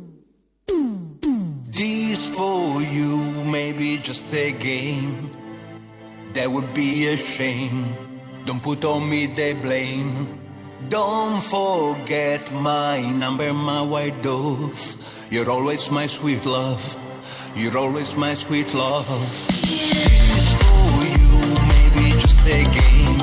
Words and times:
This 1.70 2.03
for 2.34 2.82
you, 2.82 3.16
maybe 3.44 3.96
just 3.98 4.34
a 4.34 4.50
game. 4.50 5.30
That 6.32 6.50
would 6.50 6.74
be 6.74 7.06
a 7.06 7.16
shame. 7.16 7.94
Don't 8.44 8.62
put 8.62 8.84
on 8.84 9.08
me 9.08 9.26
the 9.26 9.54
blame. 9.62 10.10
Don't 10.88 11.40
forget 11.40 12.52
my 12.52 13.00
number, 13.22 13.52
my 13.52 13.82
white 13.82 14.20
dove. 14.22 14.78
You're 15.30 15.50
always 15.50 15.90
my 15.90 16.06
sweet 16.06 16.44
love. 16.44 16.84
You're 17.54 17.78
always 17.78 18.16
my 18.16 18.34
sweet 18.34 18.74
love. 18.74 19.06
This 19.62 20.50
for 20.60 20.90
you, 21.16 21.30
maybe 21.72 22.06
just 22.18 22.46
a 22.48 22.60
game. 22.80 23.20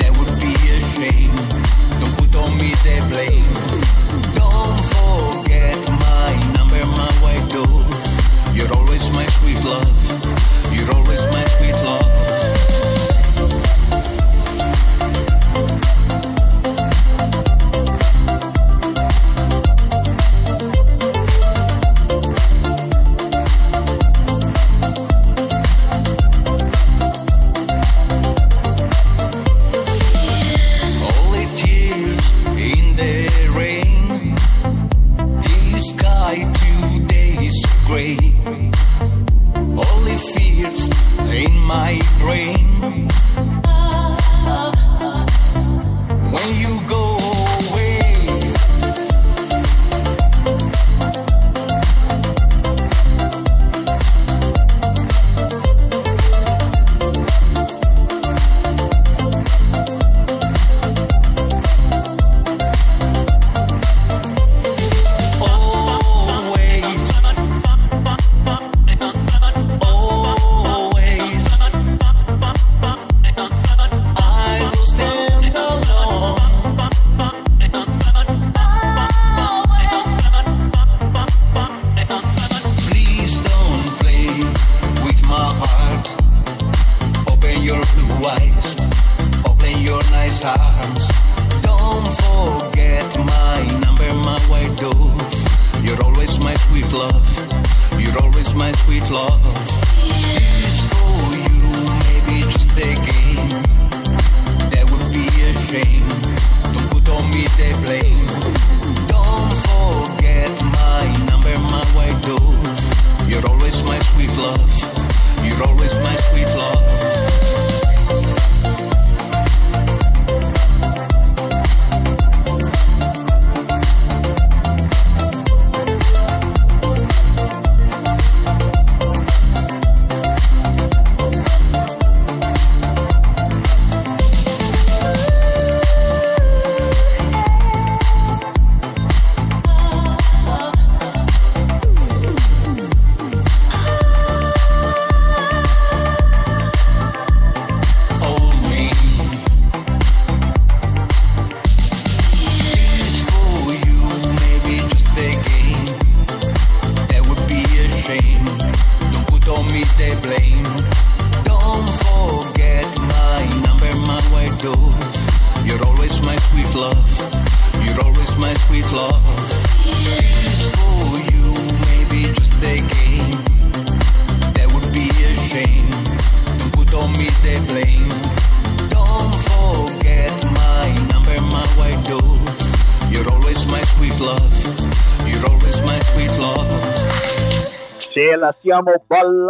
That 0.00 0.12
would 0.18 0.34
be 0.40 0.52
a 0.76 0.78
shame. 0.96 1.36
Don't 2.00 2.14
put 2.16 2.32
on 2.42 2.50
me 2.56 2.70
the 2.86 2.96
blame. 3.10 3.81
My 9.12 9.26
sweet 9.26 9.62
love. 9.64 10.72
You're 10.72 10.90
always 10.94 11.24
my 11.26 11.44
sweet 11.44 11.74
love. 11.84 12.21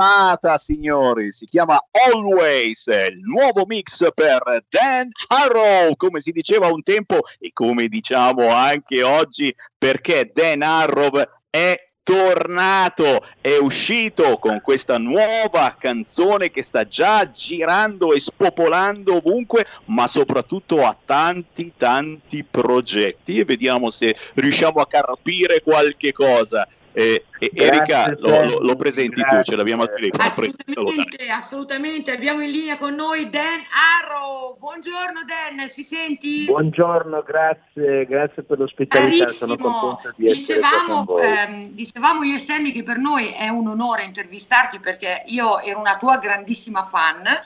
Ballata, 0.02 0.58
signori. 0.58 1.32
Si 1.32 1.46
chiama 1.46 1.80
Always, 1.90 2.88
nuovo 3.20 3.64
mix 3.66 4.06
per 4.14 4.64
Dan 4.68 5.10
Harrow, 5.28 5.94
come 5.94 6.20
si 6.20 6.32
diceva 6.32 6.68
un 6.68 6.82
tempo 6.82 7.20
e 7.38 7.50
come 7.52 7.86
diciamo 7.86 8.48
anche 8.48 9.02
oggi, 9.02 9.54
perché 9.78 10.30
Dan 10.34 10.62
Harrow 10.62 11.22
è 11.48 11.91
tornato, 12.02 13.24
è 13.40 13.56
uscito 13.56 14.38
con 14.38 14.60
questa 14.60 14.98
nuova 14.98 15.76
canzone 15.78 16.50
che 16.50 16.62
sta 16.62 16.86
già 16.86 17.30
girando 17.30 18.12
e 18.12 18.18
spopolando 18.18 19.16
ovunque, 19.16 19.66
ma 19.86 20.06
soprattutto 20.08 20.84
ha 20.84 20.96
tanti 21.04 21.72
tanti 21.76 22.44
progetti 22.44 23.38
e 23.38 23.44
vediamo 23.44 23.90
se 23.90 24.16
riusciamo 24.34 24.80
a 24.80 24.86
carpire 24.86 25.62
qualche 25.62 26.12
cosa. 26.12 26.66
Eh, 26.94 27.24
Erika, 27.38 28.14
lo, 28.18 28.42
lo, 28.44 28.58
lo, 28.60 28.76
presenti 28.76 29.20
grazie. 29.20 29.38
tu, 29.38 29.50
ce 29.50 29.56
l'abbiamo 29.56 29.82
al 29.82 29.94
telefono. 29.94 30.22
Assolutamente, 30.22 31.28
assolutamente, 31.28 32.10
abbiamo 32.12 32.42
in 32.42 32.50
linea 32.50 32.76
con 32.76 32.94
noi 32.94 33.30
Dan 33.30 33.60
Arrow. 34.04 34.58
Buongiorno 34.58 35.24
Dan, 35.26 35.68
ci 35.70 35.84
senti? 35.84 36.44
Buongiorno, 36.44 37.22
grazie, 37.22 38.04
grazie 38.04 38.42
per 38.42 38.58
l'ospitalità, 38.58 39.28
sono 39.28 39.56
contento 39.56 40.12
di 40.16 40.26
dicevamo, 40.26 41.18
ehm, 41.18 41.70
dicevamo 41.92 42.22
io 42.22 42.36
e 42.36 42.38
Sammy 42.38 42.72
che 42.72 42.82
per 42.82 42.96
noi 42.96 43.32
è 43.32 43.48
un 43.48 43.68
onore 43.68 44.04
intervistarti 44.04 44.78
perché 44.78 45.24
io 45.26 45.60
ero 45.60 45.78
una 45.78 45.98
tua 45.98 46.16
grandissima 46.16 46.84
fan. 46.84 47.22
Tra 47.22 47.44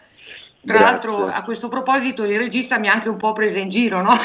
Grazie. 0.78 0.84
l'altro, 0.84 1.26
a 1.26 1.42
questo 1.42 1.68
proposito, 1.68 2.24
il 2.24 2.38
regista 2.38 2.78
mi 2.78 2.88
ha 2.88 2.92
anche 2.92 3.08
un 3.08 3.16
po' 3.16 3.32
presa 3.32 3.58
in 3.58 3.68
giro, 3.68 4.02
no? 4.02 4.16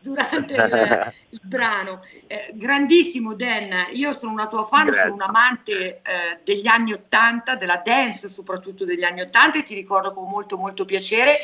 durante 0.00 0.54
il, 0.54 1.12
il 1.30 1.40
brano. 1.42 2.00
Eh, 2.26 2.50
grandissimo 2.54 3.34
Dan, 3.34 3.88
io 3.92 4.12
sono 4.12 4.32
una 4.32 4.46
tua 4.46 4.64
fan, 4.64 4.84
Grazie. 4.84 5.02
sono 5.02 5.14
un 5.14 5.22
amante 5.22 6.00
eh, 6.02 6.38
degli 6.42 6.66
anni 6.66 6.92
Ottanta, 6.92 7.56
della 7.56 7.82
dance 7.84 8.28
soprattutto 8.28 8.84
degli 8.84 9.04
anni 9.04 9.20
Ottanta 9.20 9.58
e 9.58 9.62
ti 9.62 9.74
ricordo 9.74 10.12
con 10.12 10.28
molto 10.28 10.56
molto 10.56 10.84
piacere 10.84 11.38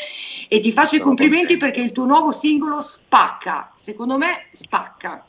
e 0.48 0.60
ti 0.60 0.72
faccio 0.72 0.88
sono 0.88 1.00
i 1.00 1.04
complimenti 1.04 1.58
contento. 1.58 1.64
perché 1.66 1.80
il 1.80 1.92
tuo 1.92 2.04
nuovo 2.04 2.32
singolo 2.32 2.80
spacca, 2.80 3.72
secondo 3.76 4.16
me 4.16 4.46
spacca. 4.52 5.26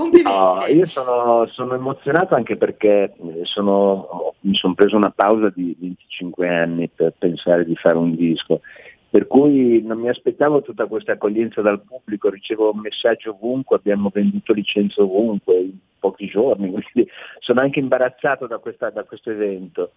Complimenti. 0.00 0.38
No, 0.38 0.66
io 0.66 0.86
sono, 0.86 1.46
sono, 1.48 1.74
emozionato 1.74 2.34
anche 2.34 2.56
perché 2.56 3.12
eh, 3.14 3.40
sono, 3.42 4.34
mi 4.40 4.54
sono 4.54 4.72
preso 4.72 4.96
una 4.96 5.12
pausa 5.14 5.52
di 5.54 5.76
25 5.78 6.48
anni 6.48 6.88
per 6.88 7.12
pensare 7.18 7.66
di 7.66 7.76
fare 7.76 7.96
un 7.96 8.14
disco 8.14 8.62
per 9.10 9.26
cui 9.26 9.82
non 9.82 9.98
mi 9.98 10.08
aspettavo 10.08 10.62
tutta 10.62 10.86
questa 10.86 11.12
accoglienza 11.12 11.60
dal 11.60 11.82
pubblico, 11.82 12.30
ricevo 12.30 12.72
messaggi 12.72 13.28
ovunque, 13.28 13.76
abbiamo 13.76 14.08
venduto 14.12 14.52
licenze 14.52 15.02
ovunque 15.02 15.54
in 15.58 15.78
pochi 15.98 16.28
giorni, 16.28 16.70
quindi 16.70 17.10
sono 17.40 17.60
anche 17.60 17.80
imbarazzato 17.80 18.46
da, 18.46 18.58
questa, 18.58 18.90
da 18.90 19.02
questo 19.02 19.30
evento. 19.30 19.90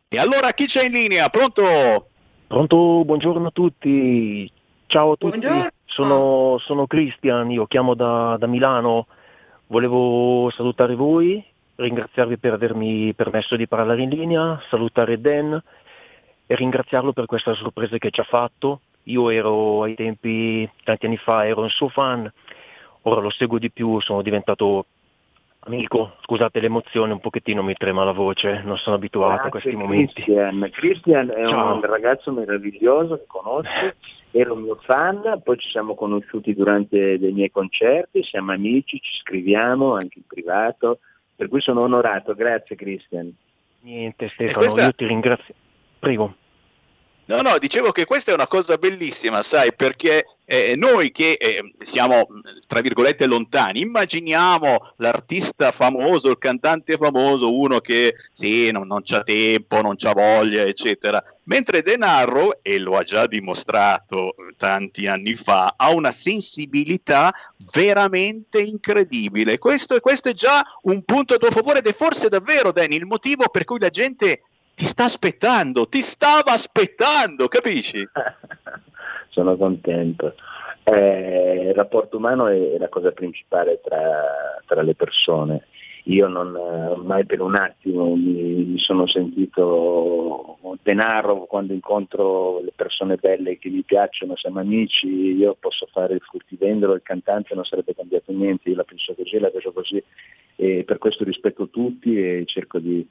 E 0.09 0.19
allora 0.19 0.53
chi 0.53 0.67
c'è 0.67 0.85
in 0.85 0.93
linea? 0.93 1.29
Pronto? 1.29 2.09
Pronto, 2.47 3.05
buongiorno 3.05 3.47
a 3.47 3.51
tutti. 3.53 4.51
Ciao 4.87 5.13
a 5.13 5.17
tutti. 5.17 5.47
Sono, 5.85 6.59
sono, 6.59 6.87
Christian, 6.89 7.51
io 7.51 7.67
chiamo 7.67 7.95
da, 7.95 8.37
da 8.37 8.49
Milano. 8.49 9.07
Volevo 9.69 10.51
salutare 10.51 10.97
voi, 10.97 11.45
ringraziarvi 11.77 12.39
per 12.39 12.55
avermi 12.55 13.15
permesso 13.15 13.55
di 13.55 13.69
parlare 13.69 14.03
in 14.03 14.09
linea, 14.09 14.61
salutare 14.69 15.21
Dan 15.21 15.63
e 16.47 16.55
ringraziarlo 16.57 17.13
per 17.13 17.27
questa 17.27 17.55
sorpresa 17.55 17.97
che 17.99 18.11
ci 18.11 18.21
ha 18.21 18.25
fatto. 18.25 18.81
Io 19.05 19.31
ero 19.31 19.85
ai 19.85 19.95
tempi, 19.95 20.69
tanti 20.83 21.07
anni 21.07 21.19
fa, 21.19 21.47
ero 21.47 21.63
un 21.63 21.71
suo 21.71 21.89
fan 21.89 22.29
ora 23.03 23.21
lo 23.21 23.31
seguo 23.31 23.59
di 23.59 23.71
più, 23.71 24.01
sono 24.01 24.23
diventato 24.23 24.87
amico, 25.61 26.17
scusate 26.23 26.61
l'emozione, 26.61 27.13
un 27.13 27.21
pochettino 27.21 27.63
mi 27.63 27.75
trema 27.75 28.05
la 28.05 28.13
voce, 28.13 28.63
non 28.65 28.79
sono 28.79 28.97
abituato 28.97 29.33
Grazie, 29.33 29.49
a 29.49 29.51
questi 29.51 29.77
momenti. 29.77 30.23
Christian. 30.23 30.71
Christian 30.73 31.31
è 31.31 31.47
Ciao. 31.49 31.75
un 31.75 31.81
ragazzo 31.83 32.33
meraviglioso 32.33 33.17
che 33.17 33.25
conosco, 33.27 33.95
era 34.31 34.53
un 34.53 34.63
mio 34.63 34.77
fan, 34.77 35.41
poi 35.43 35.59
ci 35.59 35.69
siamo 35.69 35.95
conosciuti 35.95 36.55
durante 36.55 37.19
dei 37.19 37.33
miei 37.33 37.51
concerti, 37.51 38.23
siamo 38.23 38.53
amici, 38.53 39.01
ci 39.01 39.17
scriviamo 39.21 39.95
anche 39.95 40.19
in 40.19 40.27
privato, 40.27 41.01
per 41.37 41.49
cui 41.49 41.61
sono 41.61 41.83
onorato, 41.83 42.35
grazie 42.35 42.77
Christian. 42.77 43.35
Niente 43.83 44.29
Stefano, 44.29 44.59
questa... 44.59 44.85
io 44.85 44.93
ti 44.93 45.07
ringrazio. 45.07 45.55
Prego. 45.99 46.35
No, 47.31 47.43
no, 47.43 47.59
dicevo 47.59 47.93
che 47.93 48.07
questa 48.07 48.33
è 48.33 48.35
una 48.35 48.49
cosa 48.49 48.77
bellissima, 48.77 49.41
sai, 49.45 49.73
perché 49.73 50.27
eh, 50.45 50.75
noi 50.75 51.13
che 51.13 51.35
eh, 51.35 51.63
siamo, 51.81 52.27
tra 52.67 52.81
virgolette, 52.81 53.27
lontani, 53.27 53.83
immaginiamo 53.83 54.95
l'artista 54.97 55.71
famoso, 55.71 56.31
il 56.31 56.39
cantante 56.39 56.97
famoso, 56.97 57.57
uno 57.57 57.79
che 57.79 58.17
sì, 58.33 58.73
non, 58.73 58.89
non 58.89 59.03
c'ha 59.05 59.23
tempo, 59.23 59.81
non 59.81 59.95
c'ha 59.95 60.13
voglia, 60.13 60.63
eccetera. 60.63 61.23
Mentre 61.45 61.83
Denaro, 61.83 62.59
e 62.63 62.79
lo 62.79 62.97
ha 62.97 63.05
già 63.05 63.29
dimostrato 63.29 64.35
tanti 64.57 65.07
anni 65.07 65.37
fa, 65.37 65.75
ha 65.77 65.91
una 65.91 66.11
sensibilità 66.11 67.33
veramente 67.73 68.61
incredibile. 68.61 69.59
Questo, 69.59 70.01
questo 70.01 70.31
è 70.31 70.35
già 70.35 70.65
un 70.83 71.05
punto 71.05 71.35
a 71.35 71.39
tuo 71.39 71.53
favore 71.53 71.79
ed 71.79 71.87
è 71.87 71.95
forse 71.95 72.29
davvero, 72.29 72.73
Danny, 72.73 72.97
il 72.97 73.07
motivo 73.07 73.49
per 73.51 73.63
cui 73.63 73.79
la 73.79 73.89
gente 73.89 74.43
ti 74.81 74.87
sta 74.87 75.05
aspettando, 75.05 75.87
ti 75.87 76.01
stava 76.01 76.53
aspettando, 76.53 77.49
capisci? 77.49 78.03
Sono 79.29 79.55
contento. 79.59 80.35
Eh, 80.85 81.67
il 81.69 81.75
rapporto 81.75 82.17
umano 82.17 82.47
è 82.47 82.79
la 82.79 82.89
cosa 82.89 83.11
principale 83.11 83.79
tra, 83.85 84.59
tra 84.65 84.81
le 84.81 84.95
persone. 84.95 85.67
Io 86.05 86.29
non 86.29 86.57
mai 87.05 87.27
per 87.27 87.43
un 87.43 87.57
attimo 87.57 88.17
mi, 88.17 88.65
mi, 88.65 88.79
sono 88.79 89.07
sentito 89.07 90.57
denaro 90.83 91.45
quando 91.45 91.75
incontro 91.75 92.61
le 92.63 92.73
persone 92.75 93.17
belle 93.17 93.59
che 93.59 93.69
mi 93.69 93.83
piacciono, 93.83 94.35
siamo 94.35 94.61
amici, 94.61 95.09
io 95.09 95.59
posso 95.61 95.87
fare 95.93 96.15
il 96.15 96.23
fruttivendolo, 96.23 96.95
il 96.95 97.03
cantante 97.03 97.55
non 97.55 97.65
sarebbe 97.65 97.95
cambiato 97.95 98.33
niente, 98.33 98.71
io 98.71 98.77
la 98.77 98.85
penso 98.85 99.15
così, 99.15 99.39
la 99.39 99.51
penso 99.51 99.73
così 99.73 100.03
e 100.57 100.85
per 100.85 100.97
questo 100.97 101.25
rispetto 101.25 101.69
tutti 101.69 102.19
e 102.19 102.45
cerco 102.47 102.79
di, 102.79 103.07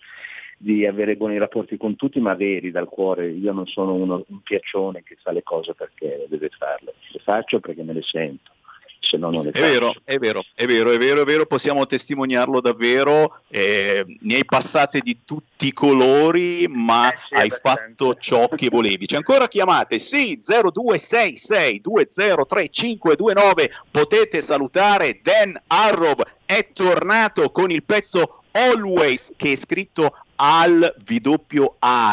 di 0.62 0.86
avere 0.86 1.16
buoni 1.16 1.38
rapporti 1.38 1.78
con 1.78 1.96
tutti, 1.96 2.20
ma 2.20 2.36
veri 2.36 2.70
dal 2.70 2.90
cuore. 2.90 3.30
Io 3.30 3.54
non 3.54 3.66
sono 3.66 3.94
uno, 3.94 4.26
un 4.28 4.42
piaccione 4.42 5.04
che 5.04 5.16
fa 5.22 5.32
le 5.32 5.42
cose 5.42 5.74
perché 5.74 6.26
deve 6.28 6.50
farle, 6.50 6.94
le 7.12 7.20
faccio 7.20 7.62
perché 7.62 7.82
me 7.82 7.94
le 7.94 8.02
sento. 8.02 8.52
se 9.00 9.16
no 9.16 9.32
non 9.32 9.46
le 9.46 9.52
è 9.52 9.62
vero, 9.62 9.96
è 10.04 10.18
vero, 10.18 10.44
è 10.54 10.66
vero, 10.66 10.92
è 10.92 10.98
vero, 10.98 11.22
è 11.22 11.24
vero, 11.24 11.46
possiamo 11.46 11.86
testimoniarlo 11.86 12.60
davvero, 12.60 13.40
eh, 13.48 14.06
ne 14.20 14.36
hai 14.36 14.44
passate 14.44 15.00
di 15.00 15.20
tutti 15.24 15.68
i 15.68 15.74
colori, 15.74 16.68
ma 16.68 17.10
eh 17.10 17.18
sì, 17.30 17.34
hai 17.36 17.50
fatto 17.50 18.16
ciò 18.16 18.50
che 18.50 18.68
volevi. 18.68 19.06
C'è 19.06 19.16
ancora 19.16 19.48
chiamate? 19.48 19.98
Sì, 20.00 20.42
0266 20.44 21.80
203529, 21.80 23.72
potete 23.90 24.42
salutare 24.42 25.22
Dan 25.24 25.58
Arrow, 25.68 26.16
è 26.46 26.68
tornato 26.74 27.50
con 27.52 27.72
il 27.72 27.84
pezzo 27.84 28.44
Always 28.52 29.32
che 29.38 29.54
è 29.54 29.56
scritto 29.56 30.26
al 30.42 30.96
VW 31.06 31.66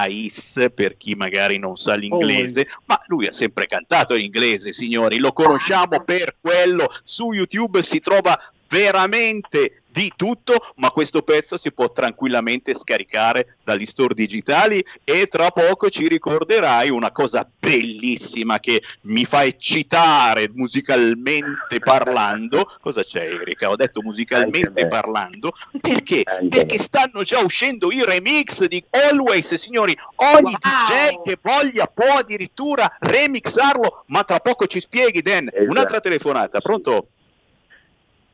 ICE 0.09 0.71
per 0.71 0.97
chi 0.97 1.15
magari 1.15 1.59
non 1.59 1.77
sa 1.77 1.95
l'inglese, 1.95 2.63
oh. 2.63 2.83
ma 2.87 3.01
lui 3.07 3.27
ha 3.27 3.33
sempre 3.33 3.67
cantato 3.67 4.15
in 4.15 4.25
inglese, 4.25 4.73
signori, 4.73 5.19
lo 5.19 5.33
conosciamo 5.33 6.03
per 6.03 6.37
quello. 6.41 6.93
Su 7.03 7.33
YouTube 7.33 7.83
si 7.83 8.01
trova 8.01 8.39
veramente 8.69 9.83
di 9.97 10.13
tutto, 10.15 10.75
ma 10.77 10.91
questo 10.91 11.23
pezzo 11.23 11.57
si 11.57 11.73
può 11.73 11.91
tranquillamente 11.91 12.75
scaricare 12.75 13.57
dagli 13.65 13.87
store 13.87 14.13
digitali 14.13 14.85
e 15.03 15.27
tra 15.27 15.51
poco 15.51 15.89
ci 15.89 16.07
ricorderai 16.07 16.91
una 16.91 17.11
cosa 17.11 17.49
bellissima 17.59 18.61
che 18.61 18.83
mi 19.03 19.25
fa 19.25 19.45
eccitare 19.45 20.51
musicalmente 20.53 21.79
parlando. 21.79 22.77
Cosa 22.83 23.03
c'è 23.03 23.23
Erika? 23.23 23.71
Ho 23.71 23.77
detto 23.77 24.03
musicalmente 24.03 24.87
parlando 24.87 25.55
perché? 25.81 26.25
Perché 26.47 26.77
stanno 26.77 27.23
già 27.23 27.39
uscendo 27.39 27.91
i 27.91 28.05
remix 28.05 28.67
di 28.67 28.85
Always, 28.91 29.55
signori, 29.55 29.97
ogni 30.17 30.53
wow. 30.53 30.59
DJ 30.61 31.23
che 31.25 31.39
voglia 31.41 31.87
può 31.87 32.19
addirittura 32.19 32.95
remixarlo, 33.01 34.05
ma 34.09 34.25
tra 34.25 34.41
poco 34.41 34.67
ci 34.67 34.81
spieghi 34.81 35.23
Dan. 35.23 35.49
Esatto. 35.51 35.71
Un'altra 35.71 36.01
telefonata, 36.01 36.61
pronto? 36.61 37.09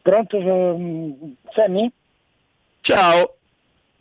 Pronto, 0.03 0.39
mm, 0.39 1.13
Sammy? 1.53 1.91
Ciao. 2.81 3.37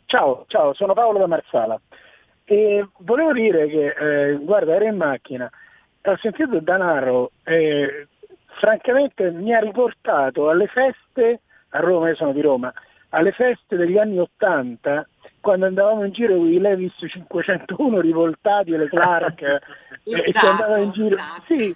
Ciao, 0.06 0.44
ciao, 0.48 0.74
sono 0.74 0.92
Paolo 0.92 1.20
da 1.20 1.26
Marsala. 1.26 1.80
E 2.44 2.86
volevo 2.98 3.32
dire 3.32 3.66
che, 3.68 3.86
eh, 3.86 4.36
guarda, 4.36 4.74
ero 4.74 4.84
in 4.84 4.96
macchina, 4.96 5.50
ho 6.02 6.16
sentito 6.20 6.60
danaro 6.60 7.30
e 7.44 8.08
francamente 8.58 9.30
mi 9.30 9.54
ha 9.54 9.60
riportato 9.60 10.50
alle 10.50 10.66
feste, 10.66 11.40
a 11.70 11.78
Roma, 11.78 12.08
io 12.08 12.16
sono 12.16 12.32
di 12.32 12.42
Roma, 12.42 12.70
alle 13.10 13.32
feste 13.32 13.76
degli 13.76 13.96
anni 13.96 14.18
Ottanta, 14.18 15.06
quando 15.40 15.66
andavamo 15.66 16.04
in 16.04 16.12
giro 16.12 16.36
con 16.36 16.48
i 16.48 16.58
Levis 16.58 16.94
501 16.98 18.00
rivoltati 18.00 18.72
e 18.72 18.76
le 18.76 18.88
Clark, 18.88 19.40
esatto, 19.40 19.64
e 20.24 20.32
si 20.34 20.46
andava 20.46 20.78
in 20.78 20.90
giro. 20.90 21.16
Sì, 21.46 21.74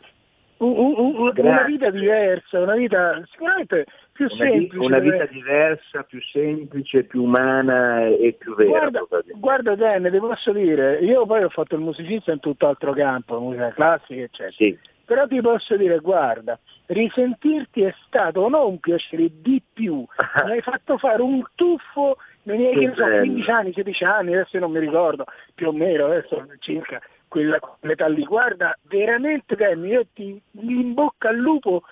un, 0.59 0.75
un, 0.77 1.33
una 1.37 1.63
vita 1.63 1.91
diversa, 1.91 2.61
una 2.61 2.75
vita 2.75 3.23
sicuramente 3.31 3.87
più 4.17 4.27
una 4.31 4.45
semplice. 4.45 4.85
Una 4.85 4.99
vita 4.99 5.27
diversa, 5.27 6.03
più 6.03 6.21
semplice, 6.33 7.05
più 7.05 7.23
umana 7.23 8.07
e 8.07 8.35
più 8.39 8.55
vera. 8.55 8.89
Guarda, 8.89 9.07
guarda 9.35 9.75
Dan, 9.75 10.09
ti 10.11 10.19
posso 10.19 10.53
dire, 10.53 10.99
io 11.01 11.27
poi 11.27 11.45
ho 11.45 11.51
fatto 11.51 11.75
il 11.75 11.83
musicista 11.83 12.33
in 12.33 12.41
tutt'altro 12.41 12.93
campo, 12.95 13.39
musica 13.39 13.71
classica, 13.73 14.23
eccetera. 14.23 14.51
Sì. 14.53 14.79
Però 15.05 15.27
ti 15.29 15.41
posso 15.41 15.77
dire, 15.77 15.99
guarda, 16.01 16.59
risentirti 16.87 17.83
è 17.83 17.95
stato 18.07 18.49
non 18.49 18.67
un 18.67 18.81
piacere 18.81 19.31
di 19.41 19.63
più, 19.73 20.05
mi 20.45 20.51
hai 20.51 20.63
fatto 20.63 20.99
fare 20.99 21.23
un 21.23 21.45
tuffo, 21.55 22.17
nei 22.45 22.59
miei 22.59 22.93
so, 22.95 23.05
15 23.05 23.51
anni, 23.51 23.73
16 23.73 24.05
anni, 24.05 24.35
adesso 24.35 24.59
non 24.59 24.73
mi 24.73 24.81
ricordo, 24.81 25.25
più 25.55 25.69
o 25.69 25.73
meno, 25.73 26.07
adesso 26.07 26.45
circa 26.59 27.01
quella 27.29 27.59
quell'età 27.59 28.09
lì. 28.09 28.25
Guarda, 28.25 28.77
veramente 28.83 29.55
Dan, 29.55 29.85
io 29.85 30.07
ti 30.13 30.41
in 30.53 30.95
bocca 30.95 31.29
al 31.29 31.37
lupo 31.37 31.83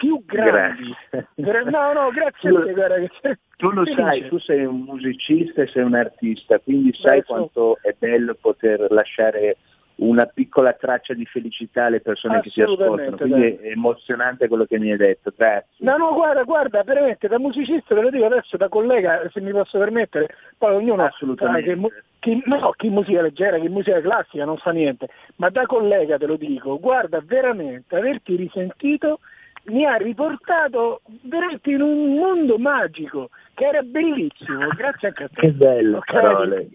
più 0.00 0.24
grandi. 0.24 0.96
Grazie. 1.34 1.70
No, 1.70 1.92
no, 1.92 2.10
grazie 2.10 2.48
a 2.48 2.62
te, 2.62 2.72
guarda 2.72 2.96
che 2.96 3.38
tu 3.58 3.70
lo 3.70 3.84
sai, 3.84 4.26
tu 4.28 4.38
sei 4.38 4.64
un 4.64 4.80
musicista 4.80 5.60
e 5.60 5.66
sei 5.66 5.82
un 5.82 5.94
artista, 5.94 6.58
quindi 6.58 6.94
sai 6.94 7.18
Beh, 7.18 7.24
quanto 7.24 7.78
è 7.82 7.94
bello 7.98 8.34
poter 8.40 8.90
lasciare 8.90 9.58
una 9.96 10.24
piccola 10.24 10.72
traccia 10.72 11.12
di 11.12 11.26
felicità 11.26 11.84
alle 11.84 12.00
persone 12.00 12.40
che 12.40 12.48
si 12.48 12.62
ascoltano, 12.62 13.18
quindi 13.18 13.56
è 13.56 13.72
emozionante 13.72 14.48
quello 14.48 14.64
che 14.64 14.78
mi 14.78 14.90
hai 14.90 14.96
detto, 14.96 15.30
grazie. 15.36 15.84
No, 15.84 15.98
no, 15.98 16.14
guarda, 16.14 16.42
guarda, 16.44 16.82
veramente 16.82 17.28
da 17.28 17.38
musicista 17.38 17.94
te 17.94 18.00
lo 18.00 18.08
dico 18.08 18.24
adesso 18.24 18.56
da 18.56 18.70
collega, 18.70 19.28
se 19.30 19.42
mi 19.42 19.50
posso 19.50 19.76
permettere, 19.78 20.28
poi 20.56 20.76
ognuno 20.76 21.04
assolutamente. 21.04 21.78
Che, 21.78 22.02
chi, 22.20 22.42
no, 22.46 22.70
chi 22.78 22.88
musica 22.88 23.20
leggera, 23.20 23.58
chi 23.58 23.68
musica 23.68 24.00
classica 24.00 24.46
non 24.46 24.56
fa 24.56 24.70
niente, 24.70 25.08
ma 25.36 25.50
da 25.50 25.66
collega 25.66 26.16
te 26.16 26.24
lo 26.24 26.36
dico, 26.36 26.80
guarda, 26.80 27.20
veramente 27.22 27.94
averti 27.94 28.36
risentito 28.36 29.20
mi 29.64 29.84
ha 29.84 29.96
riportato 29.96 31.02
veramente 31.22 31.70
in 31.70 31.80
un 31.82 32.14
mondo 32.14 32.58
magico 32.58 33.30
che 33.54 33.66
era 33.66 33.82
bellissimo, 33.82 34.68
grazie 34.76 35.08
a 35.08 35.12
te. 35.12 35.28
Che 35.32 35.52
bello, 35.52 35.98
okay. 35.98 36.22
parole. 36.22 36.68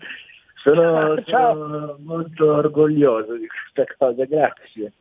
Sono, 0.56 1.22
sono 1.26 1.98
molto 2.00 2.54
orgoglioso 2.54 3.36
di 3.36 3.48
questa 3.48 3.94
cosa, 3.98 4.26
grazie. 4.26 4.92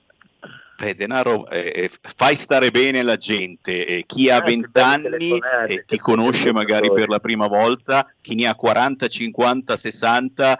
Beh, 0.76 0.96
denaro, 0.96 1.48
eh, 1.50 1.88
fai 2.00 2.34
stare 2.34 2.72
bene 2.72 3.02
la 3.04 3.16
gente, 3.16 3.86
eh, 3.86 4.04
chi 4.06 4.28
ha 4.28 4.40
20 4.40 4.80
anni 4.80 5.38
eh, 5.68 5.84
ti 5.86 5.98
conosce 5.98 6.52
magari 6.52 6.90
per 6.92 7.08
la 7.08 7.20
prima 7.20 7.46
volta, 7.46 8.12
chi 8.20 8.34
ne 8.34 8.48
ha 8.48 8.56
40, 8.56 9.06
50, 9.06 9.76
60 9.76 10.58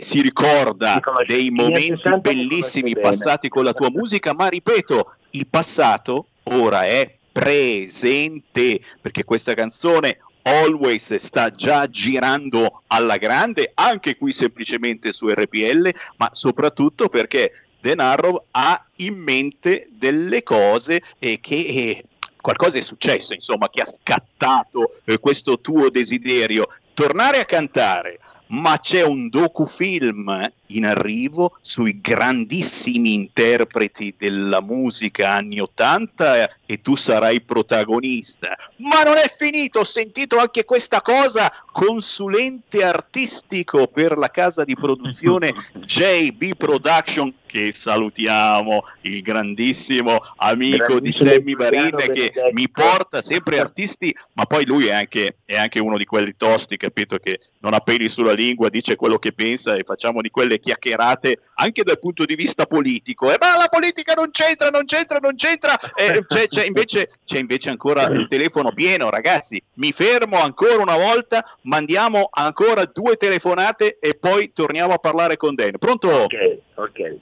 si 0.00 0.20
ricorda 0.20 1.00
dei 1.26 1.48
momenti 1.50 2.10
bellissimi 2.20 2.94
passati 2.94 3.48
con 3.48 3.64
la 3.64 3.72
tua 3.72 3.88
musica, 3.88 4.34
ma 4.34 4.48
ripeto, 4.48 5.14
il 5.30 5.46
passato 5.46 6.26
ora 6.44 6.84
è 6.84 7.16
presente, 7.32 8.80
perché 9.00 9.24
questa 9.24 9.54
canzone 9.54 10.18
Always 10.42 11.14
sta 11.16 11.50
già 11.50 11.88
girando 11.88 12.82
alla 12.88 13.16
grande, 13.16 13.72
anche 13.74 14.16
qui 14.16 14.32
semplicemente 14.32 15.12
su 15.12 15.28
RPL, 15.28 15.92
ma 16.16 16.28
soprattutto 16.32 17.08
perché 17.08 17.52
Denarro 17.80 18.46
ha 18.50 18.86
in 18.96 19.14
mente 19.16 19.88
delle 19.90 20.42
cose 20.42 21.02
eh, 21.18 21.40
che 21.40 21.54
eh, 21.54 22.04
qualcosa 22.40 22.76
è 22.76 22.82
successo, 22.82 23.32
insomma, 23.32 23.70
che 23.70 23.80
ha 23.80 23.86
scattato 23.86 25.00
eh, 25.04 25.18
questo 25.18 25.60
tuo 25.60 25.88
desiderio. 25.88 26.68
Tornare 26.92 27.40
a 27.40 27.44
cantare, 27.46 28.20
ma 28.48 28.78
c'è 28.78 29.02
un 29.02 29.28
docufilm 29.28 30.52
in 30.76 30.86
arrivo 30.86 31.58
sui 31.60 32.00
grandissimi 32.00 33.12
interpreti 33.14 34.14
della 34.16 34.60
musica 34.60 35.30
anni 35.30 35.60
80 35.60 36.56
e 36.66 36.80
tu 36.80 36.96
sarai 36.96 37.40
protagonista. 37.40 38.56
Ma 38.76 39.02
non 39.02 39.16
è 39.16 39.32
finito, 39.36 39.80
ho 39.80 39.84
sentito 39.84 40.38
anche 40.38 40.64
questa 40.64 41.02
cosa, 41.02 41.52
consulente 41.72 42.82
artistico 42.82 43.86
per 43.86 44.16
la 44.16 44.30
casa 44.30 44.64
di 44.64 44.74
produzione 44.74 45.52
JB 45.84 46.56
Production 46.56 47.32
che 47.54 47.70
salutiamo, 47.70 48.84
il 49.02 49.22
grandissimo 49.22 50.20
amico 50.38 50.98
di 50.98 51.12
Sammy 51.12 51.54
Barine 51.54 52.10
che 52.10 52.32
mi 52.50 52.68
porta 52.68 53.22
sempre 53.22 53.60
artisti, 53.60 54.12
ma 54.32 54.44
poi 54.44 54.66
lui 54.66 54.86
è 54.86 54.92
anche, 54.92 55.36
è 55.44 55.56
anche 55.56 55.78
uno 55.78 55.96
di 55.96 56.04
quelli 56.04 56.34
tosti, 56.36 56.76
capito, 56.76 57.18
che 57.18 57.38
non 57.60 57.72
ha 57.72 57.78
peli 57.78 58.08
sulla 58.08 58.32
lingua, 58.32 58.70
dice 58.70 58.96
quello 58.96 59.20
che 59.20 59.30
pensa 59.30 59.76
e 59.76 59.84
facciamo 59.84 60.20
di 60.20 60.30
quelle 60.30 60.58
chiacchierate 60.64 61.40
anche 61.56 61.82
dal 61.82 61.98
punto 61.98 62.24
di 62.24 62.34
vista 62.34 62.66
politico. 62.66 63.30
E 63.30 63.36
ma 63.38 63.56
la 63.56 63.68
politica 63.68 64.14
non 64.14 64.30
c'entra, 64.30 64.70
non 64.70 64.86
c'entra, 64.86 65.18
non 65.18 65.36
c'entra. 65.36 65.78
Eh, 65.94 66.24
c'è, 66.26 66.48
c'è, 66.48 66.64
invece, 66.64 67.18
c'è 67.24 67.38
invece 67.38 67.70
ancora 67.70 68.04
il 68.04 68.26
telefono 68.26 68.72
pieno, 68.72 69.10
ragazzi. 69.10 69.62
Mi 69.74 69.92
fermo 69.92 70.40
ancora 70.40 70.82
una 70.82 70.96
volta, 70.96 71.44
mandiamo 71.62 72.28
ancora 72.32 72.84
due 72.86 73.16
telefonate 73.16 73.98
e 74.00 74.14
poi 74.14 74.52
torniamo 74.52 74.94
a 74.94 74.98
parlare 74.98 75.36
con 75.36 75.54
Dan. 75.54 75.78
Pronto? 75.78 76.08
Ok, 76.08 76.58
ok. 76.74 77.16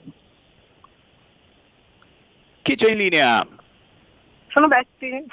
Chi 2.61 2.75
c'è 2.75 2.91
in 2.91 2.97
linea? 2.97 3.45
Sono 4.47 4.67
Betty. 4.67 5.25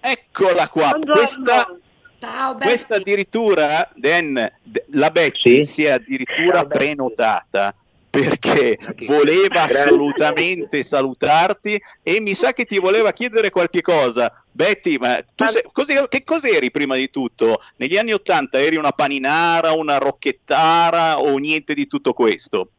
Eccola 0.00 0.68
qua. 0.68 0.90
Buongiorno. 0.90 1.14
Questa 1.14 1.78
Ciao, 2.24 2.56
questa 2.56 2.96
addirittura, 2.96 3.86
Dan, 3.94 4.50
la 4.92 5.10
Betty 5.10 5.64
sì. 5.64 5.64
si 5.64 5.84
è 5.84 5.90
addirittura 5.90 6.60
Ciao, 6.60 6.66
prenotata 6.66 7.74
perché 8.08 8.78
voleva 9.06 9.64
assolutamente 9.64 10.82
salutarti 10.84 11.78
e 12.02 12.20
mi 12.20 12.32
sa 12.32 12.54
che 12.54 12.64
ti 12.64 12.78
voleva 12.78 13.12
chiedere 13.12 13.50
qualche 13.50 13.82
cosa. 13.82 14.32
Betty, 14.50 14.96
ma 14.96 15.22
tu 15.34 15.44
sei, 15.46 15.64
cos'eri, 15.70 16.06
che 16.08 16.24
cos'eri 16.24 16.70
prima 16.70 16.94
di 16.94 17.10
tutto? 17.10 17.60
Negli 17.76 17.98
anni 17.98 18.14
Ottanta 18.14 18.58
eri 18.58 18.76
una 18.76 18.92
paninara, 18.92 19.72
una 19.72 19.98
rocchettara 19.98 21.18
o 21.18 21.36
niente 21.36 21.74
di 21.74 21.86
tutto 21.86 22.14
questo? 22.14 22.70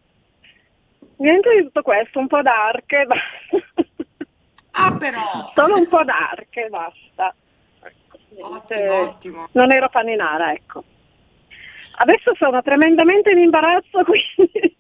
Niente 1.18 1.56
di 1.56 1.64
tutto 1.66 1.84
questo, 1.84 2.18
un 2.18 2.28
po' 2.28 2.42
dark 2.42 2.92
e 2.92 3.06
basta. 3.06 3.94
Ah 4.72 4.98
però! 4.98 5.52
Solo 5.54 5.75
un 5.75 5.88
po' 5.88 6.04
dark 6.04 6.56
e 6.56 6.68
basta. 6.68 7.36
Ottimo, 8.42 9.01
ottimo. 9.01 9.48
Non 9.54 9.72
ero 9.72 9.89
paninara, 9.89 10.51
ecco. 10.54 10.84
Adesso 11.98 12.36
sono 12.36 12.62
tremendamente 12.62 13.32
in 13.32 13.39
imbarazzo, 13.39 14.04
quindi... 14.06 14.77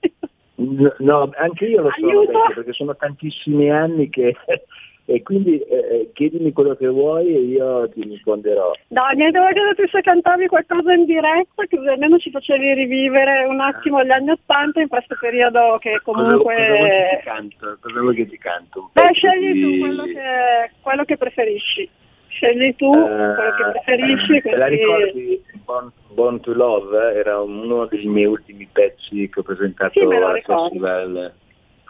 No, 0.99 1.29
anche 1.35 1.65
io 1.65 1.81
lo 1.81 1.91
sono 1.97 2.19
Aiuto. 2.21 2.39
perché 2.55 2.73
sono 2.73 2.95
tantissimi 2.95 3.69
anni 3.69 4.09
che 4.09 4.35
e 5.07 5.21
quindi 5.21 5.59
eh, 5.59 6.09
chiedimi 6.13 6.51
quello 6.51 6.75
che 6.75 6.87
vuoi 6.87 7.27
e 7.27 7.39
io 7.39 7.87
ti 7.89 8.01
risponderò. 8.01 8.71
No, 8.87 9.07
niente 9.13 9.39
perché 9.39 9.75
tu 9.75 9.87
se 9.87 10.01
cantavi 10.01 10.47
qualcosa 10.47 10.93
in 10.93 11.05
diretta 11.05 11.65
che 11.67 11.77
almeno 11.77 12.17
ci 12.17 12.31
facevi 12.31 12.73
rivivere 12.73 13.45
un 13.45 13.59
attimo 13.59 14.03
gli 14.03 14.09
anni 14.09 14.31
Ottanta 14.31 14.81
in 14.81 14.87
questo 14.87 15.15
periodo 15.19 15.77
che 15.79 16.01
comunque... 16.03 16.55
Cosa, 16.55 16.77
vuoi 16.77 16.89
che 16.89 17.17
ti 17.17 17.23
canto? 17.23 17.77
Cosa 17.79 17.99
vuoi 17.99 18.15
che 18.15 18.27
ti 18.27 18.37
canto? 18.37 18.89
Beh, 18.93 19.13
scegli 19.13 19.53
di... 19.53 19.61
tu 19.61 19.79
quello 19.79 20.03
che, 20.05 20.71
quello 20.81 21.03
che, 21.03 21.17
preferisci. 21.17 21.89
Scegli 22.35 22.75
tu 22.75 22.87
uh, 22.87 22.91
quello 22.93 23.33
che 23.33 23.71
preferisci. 23.71 24.41
Te 24.41 24.55
la 24.55 24.67
ricordi? 24.67 25.43
Born, 25.63 25.91
Born, 26.13 26.39
to 26.41 26.53
Love 26.53 27.13
era 27.13 27.39
uno 27.41 27.85
dei 27.85 28.05
miei 28.05 28.27
ultimi 28.27 28.67
pezzi 28.71 29.29
che 29.29 29.39
ho 29.39 29.43
presentato 29.43 29.99
sì, 29.99 30.05
al 30.05 30.41
festival. 30.43 31.33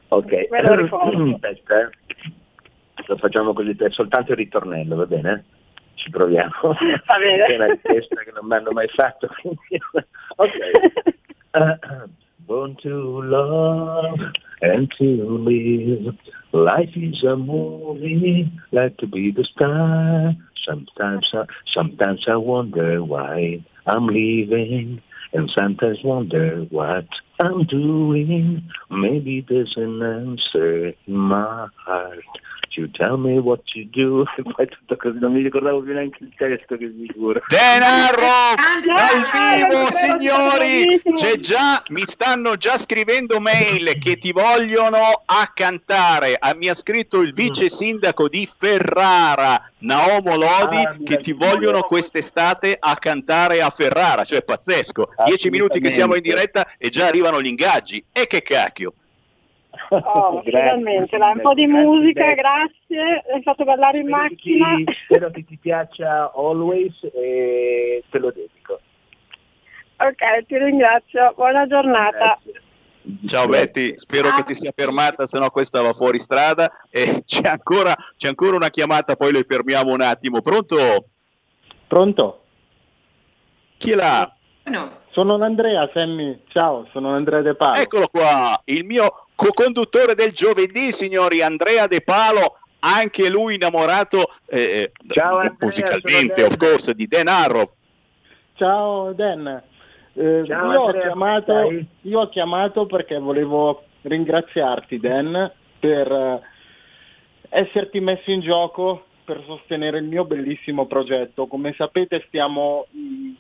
Ok, 0.09 0.47
me 0.49 0.61
lo 0.61 0.75
ricordo. 0.81 1.33
aspetta, 1.33 1.79
eh 1.81 1.89
lo 3.07 3.17
facciamo 3.17 3.53
così 3.53 3.75
soltanto 3.89 4.31
il 4.31 4.37
ritornello, 4.37 4.95
va 4.95 5.05
bene? 5.05 5.45
Ci 5.95 6.09
proviamo. 6.09 6.51
Va 6.61 7.17
bene. 7.17 7.45
È 7.45 7.55
una 7.55 7.67
richiesta 7.67 8.21
che 8.21 8.31
non 8.31 8.45
mi 8.45 8.55
hanno 8.55 8.71
mai 8.71 8.87
fatto. 8.89 9.29
ok. 10.35 10.53
Uh, 11.51 12.09
born 12.45 12.75
to 12.75 13.21
love 13.21 14.31
and 14.59 14.93
to 14.97 15.37
live. 15.43 16.13
Life 16.55 16.95
is 16.95 17.21
a 17.25 17.35
movie, 17.35 18.49
like 18.71 18.95
to 18.99 19.07
be 19.07 19.29
the 19.29 19.43
star. 19.43 20.33
Sometimes, 20.65 21.29
I, 21.33 21.43
sometimes 21.73 22.23
I 22.29 22.37
wonder 22.37 23.03
why 23.03 23.61
I'm 23.85 24.07
leaving, 24.07 25.01
and 25.33 25.51
sometimes 25.53 25.97
wonder 26.01 26.61
what 26.69 27.07
I'm 27.41 27.65
doing. 27.65 28.69
Maybe 28.89 29.45
there's 29.45 29.73
an 29.75 30.01
answer 30.01 30.93
in 31.05 31.13
my 31.13 31.67
heart. 31.75 32.23
You 32.77 32.89
tell 32.91 33.17
me 33.17 33.37
what 33.37 33.73
you 33.73 33.87
do, 33.89 34.25
e 34.35 34.43
poi 34.53 34.67
tutto 34.67 34.97
così, 34.97 35.17
non 35.19 35.31
mi 35.31 35.41
ricordavo 35.41 35.81
più 35.81 35.93
neanche 35.93 36.23
il 36.23 36.33
testo 36.35 36.75
che 36.75 36.91
sicuro. 36.99 37.41
Denaro 37.47 38.53
dal 38.85 39.69
vivo, 39.69 39.91
signori! 39.91 41.01
C'è 41.15 41.39
già, 41.39 41.81
mi 41.89 42.03
stanno 42.05 42.57
già 42.57 42.77
scrivendo 42.77 43.39
mail 43.39 43.97
che 43.97 44.17
ti 44.17 44.33
vogliono 44.33 45.23
a 45.25 45.51
cantare. 45.53 46.35
Ah, 46.37 46.53
mi 46.53 46.67
ha 46.67 46.73
scritto 46.73 47.21
il 47.21 47.33
vice 47.33 47.69
sindaco 47.69 48.27
di 48.27 48.45
Ferrara, 48.45 49.71
Naomo 49.79 50.35
Lodi, 50.35 50.77
ah, 50.77 50.97
che 51.03 51.19
ti 51.19 51.31
vogliono 51.31 51.81
quest'estate 51.81 52.75
a 52.77 52.95
cantare 52.95 53.61
a 53.61 53.69
Ferrara, 53.69 54.25
cioè 54.25 54.43
pazzesco. 54.43 55.09
Dieci 55.25 55.49
minuti 55.49 55.79
che 55.79 55.91
siamo 55.91 56.15
in 56.15 56.21
diretta 56.21 56.67
e 56.77 56.89
già 56.89 57.07
arrivano 57.07 57.41
gli 57.41 57.47
ingaggi. 57.47 58.03
E 58.11 58.27
che 58.27 58.41
cacchio! 58.41 58.93
Oh, 59.89 60.41
finalmente, 60.45 61.17
dai, 61.17 61.33
un 61.33 61.41
po' 61.41 61.53
di 61.53 61.65
grazie, 61.65 61.85
musica, 61.85 62.33
grazie, 62.33 63.23
hai 63.33 63.43
fatto 63.43 63.63
ballare 63.63 63.99
in 63.99 64.07
spero 64.07 64.21
macchina. 64.21 64.75
Ti, 64.75 64.85
spero 65.05 65.31
che 65.31 65.45
ti 65.45 65.57
piaccia 65.57 66.31
Always 66.33 66.93
e 67.13 68.03
te 68.09 68.19
lo 68.19 68.31
dedico. 68.31 68.79
Ok, 69.97 70.45
ti 70.47 70.57
ringrazio, 70.57 71.33
buona 71.35 71.65
giornata. 71.67 72.39
Grazie. 72.41 72.63
Ciao 73.27 73.47
Betty, 73.47 73.93
spero 73.97 74.29
che 74.31 74.43
ti 74.45 74.55
sia 74.55 74.73
fermata, 74.75 75.27
se 75.27 75.37
no 75.37 75.51
questa 75.51 75.81
va 75.81 75.93
fuori 75.93 76.19
strada 76.19 76.71
e 76.89 77.21
c'è 77.25 77.47
ancora, 77.47 77.95
c'è 78.17 78.29
ancora 78.29 78.55
una 78.55 78.69
chiamata, 78.69 79.15
poi 79.15 79.31
le 79.31 79.45
fermiamo 79.47 79.91
un 79.91 80.01
attimo. 80.01 80.41
Pronto? 80.41 81.09
Pronto? 81.87 82.41
Chi 83.77 83.91
è 83.91 83.95
là? 83.95 84.35
No. 84.63 85.03
Sono 85.11 85.41
Andrea, 85.41 85.89
Sammy. 85.93 86.41
Ciao, 86.47 86.87
sono 86.91 87.13
Andrea 87.13 87.41
De 87.41 87.55
Palo. 87.55 87.77
Eccolo 87.77 88.07
qua, 88.07 88.59
il 88.65 88.83
mio 88.83 89.24
co-conduttore 89.35 90.15
del 90.15 90.31
giovedì, 90.31 90.91
signori, 90.91 91.41
Andrea 91.41 91.87
De 91.87 92.01
Palo, 92.01 92.57
anche 92.79 93.29
lui 93.29 93.55
innamorato 93.55 94.31
eh, 94.47 94.91
Ciao, 95.07 95.37
Andrea, 95.37 95.55
musicalmente, 95.59 96.43
of 96.43 96.57
course, 96.57 96.93
di 96.93 97.07
Dan 97.07 97.27
Arrow. 97.27 97.71
Ciao 98.53 99.11
Dan. 99.13 99.61
Eh, 100.13 100.43
Ciao, 100.45 100.71
io, 100.71 100.79
ho 100.79 100.85
Andrea, 100.85 101.01
chiamato, 101.01 101.43
stai? 101.43 101.87
io 102.01 102.19
ho 102.19 102.29
chiamato 102.29 102.85
perché 102.85 103.17
volevo 103.19 103.83
ringraziarti 104.03 104.99
Dan 104.99 105.51
per 105.79 106.11
eh, 106.11 106.41
esserti 107.49 107.99
messo 107.99 108.31
in 108.31 108.41
gioco 108.41 109.05
per 109.25 109.43
sostenere 109.45 109.97
il 109.97 110.05
mio 110.05 110.23
bellissimo 110.23 110.85
progetto. 110.85 111.47
Come 111.47 111.73
sapete 111.75 112.23
stiamo 112.27 112.85
mh, 112.91 113.31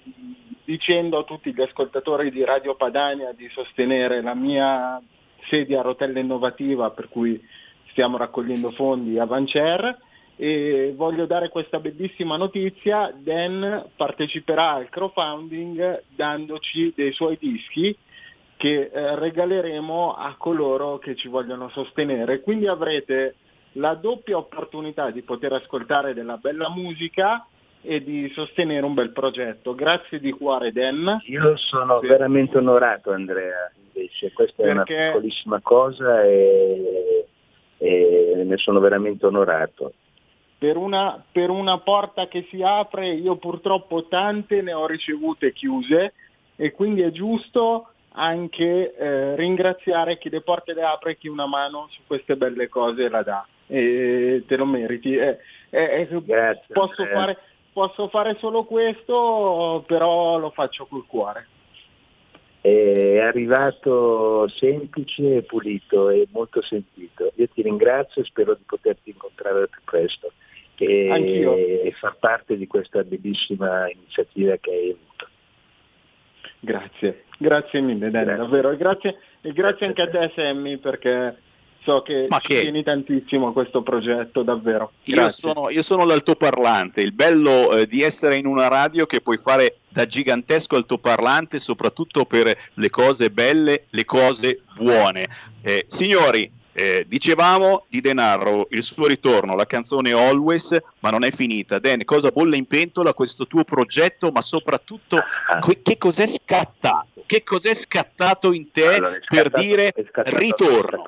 dicendo 0.65 1.19
a 1.19 1.23
tutti 1.23 1.53
gli 1.53 1.61
ascoltatori 1.61 2.31
di 2.31 2.43
Radio 2.43 2.75
Padania 2.75 3.31
di 3.31 3.47
sostenere 3.53 4.21
la 4.21 4.33
mia 4.33 4.99
sedia 5.49 5.79
a 5.79 5.83
rotella 5.83 6.19
innovativa 6.19 6.91
per 6.91 7.09
cui 7.09 7.41
stiamo 7.91 8.17
raccogliendo 8.17 8.71
fondi 8.71 9.17
a 9.19 9.25
Vancer. 9.25 9.97
E 10.37 10.93
voglio 10.95 11.25
dare 11.25 11.47
questa 11.47 11.79
bellissima 11.79 12.35
notizia, 12.35 13.13
Dan 13.17 13.89
parteciperà 13.95 14.73
al 14.73 14.89
crowdfunding 14.89 16.03
dandoci 16.09 16.91
dei 16.93 17.13
suoi 17.13 17.37
dischi 17.39 17.97
che 18.57 18.89
eh, 18.91 19.15
regaleremo 19.15 20.13
a 20.13 20.35
coloro 20.37 20.97
che 20.97 21.15
ci 21.15 21.27
vogliono 21.27 21.69
sostenere, 21.69 22.41
quindi 22.41 22.67
avrete 22.67 23.35
la 23.73 23.93
doppia 23.95 24.37
opportunità 24.37 25.09
di 25.09 25.21
poter 25.21 25.53
ascoltare 25.53 26.13
della 26.13 26.37
bella 26.37 26.69
musica 26.69 27.45
e 27.85 28.03
di 28.03 28.29
sostenere 28.33 28.85
un 28.85 28.93
bel 28.93 29.11
progetto. 29.11 29.75
Grazie 29.75 30.19
di 30.19 30.31
cuore 30.31 30.71
Dan. 30.71 31.19
Io 31.25 31.55
sono 31.57 31.99
Sì. 32.01 32.07
veramente 32.07 32.57
onorato 32.57 33.11
Andrea, 33.11 33.71
invece 33.93 34.31
questa 34.33 34.63
è 34.63 34.71
una 34.71 34.83
Perché- 34.83 35.05
piccolissima 35.07 35.59
cosa 35.61 36.23
e, 36.23 37.25
e 37.77 38.41
ne 38.43 38.57
sono 38.57 38.79
veramente 38.79 39.25
onorato. 39.25 39.93
Per 40.57 40.77
una, 40.77 41.23
per 41.31 41.49
una 41.49 41.77
porta 41.79 42.27
che 42.27 42.47
si 42.49 42.61
apre, 42.63 43.09
io 43.09 43.35
purtroppo 43.35 44.07
tante 44.07 44.61
ne 44.61 44.73
ho 44.73 44.87
ricevute 44.87 45.51
chiuse 45.53 46.13
e 46.55 46.71
quindi 46.71 47.01
è 47.01 47.11
giusto 47.11 47.89
anche 48.17 48.95
eh, 48.95 49.35
ringraziare 49.35 50.17
chi 50.17 50.29
le 50.29 50.39
porte 50.41 50.73
le 50.73 50.83
apre 50.83 51.11
e 51.11 51.17
chi 51.17 51.27
una 51.27 51.45
mano 51.45 51.87
su 51.91 52.01
queste 52.07 52.37
belle 52.37 52.69
cose 52.69 53.09
la 53.09 53.21
dà. 53.23 53.45
E 53.67 54.43
te 54.47 54.55
lo 54.55 54.65
meriti. 54.65 55.15
Eh, 55.15 55.37
eh, 55.69 56.07
eh, 56.09 56.21
Grazie. 56.23 56.73
posso, 56.73 57.03
fare, 57.05 57.37
posso 57.75 58.07
fare 58.07 58.37
solo 58.39 58.63
questo, 58.63 59.83
però 59.85 60.37
lo 60.37 60.49
faccio 60.51 60.85
col 60.85 61.05
cuore. 61.05 61.45
È 62.61 63.19
arrivato 63.19 64.47
semplice 64.47 65.35
e 65.35 65.41
pulito 65.43 66.09
e 66.09 66.25
molto 66.31 66.61
sentito. 66.61 67.33
Io 67.35 67.49
ti 67.49 67.61
ringrazio 67.61 68.21
e 68.21 68.25
spero 68.25 68.53
di 68.53 68.63
poterti 68.65 69.09
incontrare 69.09 69.59
al 69.59 69.69
più 69.69 69.81
presto 69.83 70.31
e, 70.77 71.11
Anch'io. 71.11 71.53
e 71.53 71.93
far 71.99 72.15
parte 72.17 72.55
di 72.55 72.65
questa 72.65 73.03
bellissima 73.03 73.91
iniziativa 73.91 74.55
che 74.55 74.71
hai 74.71 74.89
avuto. 74.91 75.27
Grazie, 76.61 77.25
grazie 77.37 77.81
mille 77.81 78.09
Dan, 78.09 78.23
Grazie. 78.23 78.41
davvero. 78.41 78.71
E 78.71 78.77
grazie, 78.77 79.17
e 79.41 79.51
grazie 79.51 79.85
anche 79.85 80.01
a 80.01 80.09
te 80.09 80.31
Sammy 80.33 80.77
perché 80.77 81.35
so 81.85 82.01
che 82.01 82.25
Ma 82.27 82.39
ci 82.39 82.47
che- 82.47 82.61
tieni 82.61 82.83
tantissimo 82.83 83.47
a 83.47 83.53
questo 83.53 83.81
progetto, 83.83 84.41
davvero. 84.41 84.91
Io 85.03 85.29
sono, 85.29 85.69
io 85.69 85.81
sono 85.83 86.03
l'altoparlante, 86.03 86.99
il 87.01 87.11
bello 87.13 87.71
eh, 87.77 87.87
di 87.87 88.01
essere 88.01 88.35
in 88.35 88.47
una 88.47 88.67
radio 88.67 89.05
che 89.05 89.21
puoi 89.21 89.37
fare 89.37 89.77
da 89.87 90.05
gigantesco 90.05 90.75
altoparlante 90.75 91.59
soprattutto 91.59 92.25
per 92.25 92.57
le 92.73 92.89
cose 92.89 93.29
belle, 93.29 93.85
le 93.91 94.03
cose 94.05 94.61
buone. 94.75 95.27
Eh, 95.61 95.85
signori, 95.87 96.51
eh, 96.77 97.05
dicevamo 97.07 97.85
di 97.87 98.01
Denaro, 98.01 98.67
il 98.71 98.83
suo 98.83 99.05
ritorno, 99.07 99.55
la 99.55 99.65
canzone 99.65 100.11
Always, 100.11 100.77
ma 100.99 101.09
non 101.11 101.23
è 101.23 101.31
finita. 101.31 101.79
Den, 101.79 102.03
cosa 102.03 102.29
bolle 102.31 102.57
in 102.57 102.65
pentola 102.65 103.13
questo 103.13 103.47
tuo 103.47 103.63
progetto, 103.63 104.29
ma 104.31 104.41
soprattutto 104.41 105.17
Ah. 105.47 105.59
que- 105.59 105.81
che 105.81 105.97
cos'è 105.97 106.27
scattato? 106.27 107.23
Che 107.25 107.43
cos'è 107.43 107.73
scattato 107.73 108.51
in 108.51 108.69
te 108.71 108.95
Allora, 108.95 109.15
è 109.15 109.19
per 109.27 109.43
scattato- 109.47 109.61
dire 109.61 109.93
scattato 110.09 110.37
ritorno? 110.37 111.03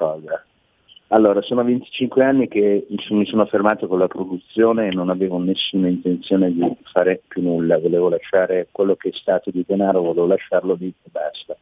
Allora, 1.09 1.41
sono 1.41 1.63
25 1.63 2.21
anni 2.21 2.47
che 2.49 2.85
mi 2.89 2.97
sono- 2.99 3.19
mi 3.19 3.25
sono 3.25 3.45
fermato 3.45 3.87
con 3.87 3.99
la 3.99 4.07
produzione 4.07 4.87
e 4.87 4.93
non 4.93 5.09
avevo 5.09 5.37
nessuna 5.37 5.87
intenzione 5.87 6.51
di 6.51 6.75
fare 6.91 7.21
più 7.25 7.41
nulla, 7.41 7.79
volevo 7.79 8.09
lasciare 8.09 8.67
quello 8.71 8.95
che 8.95 9.09
è 9.09 9.13
stato 9.13 9.49
di 9.49 9.63
denaro, 9.65 10.01
volevo 10.01 10.27
lasciarlo 10.27 10.75
lì 10.77 10.87
e 10.87 11.09
basta. 11.09 11.55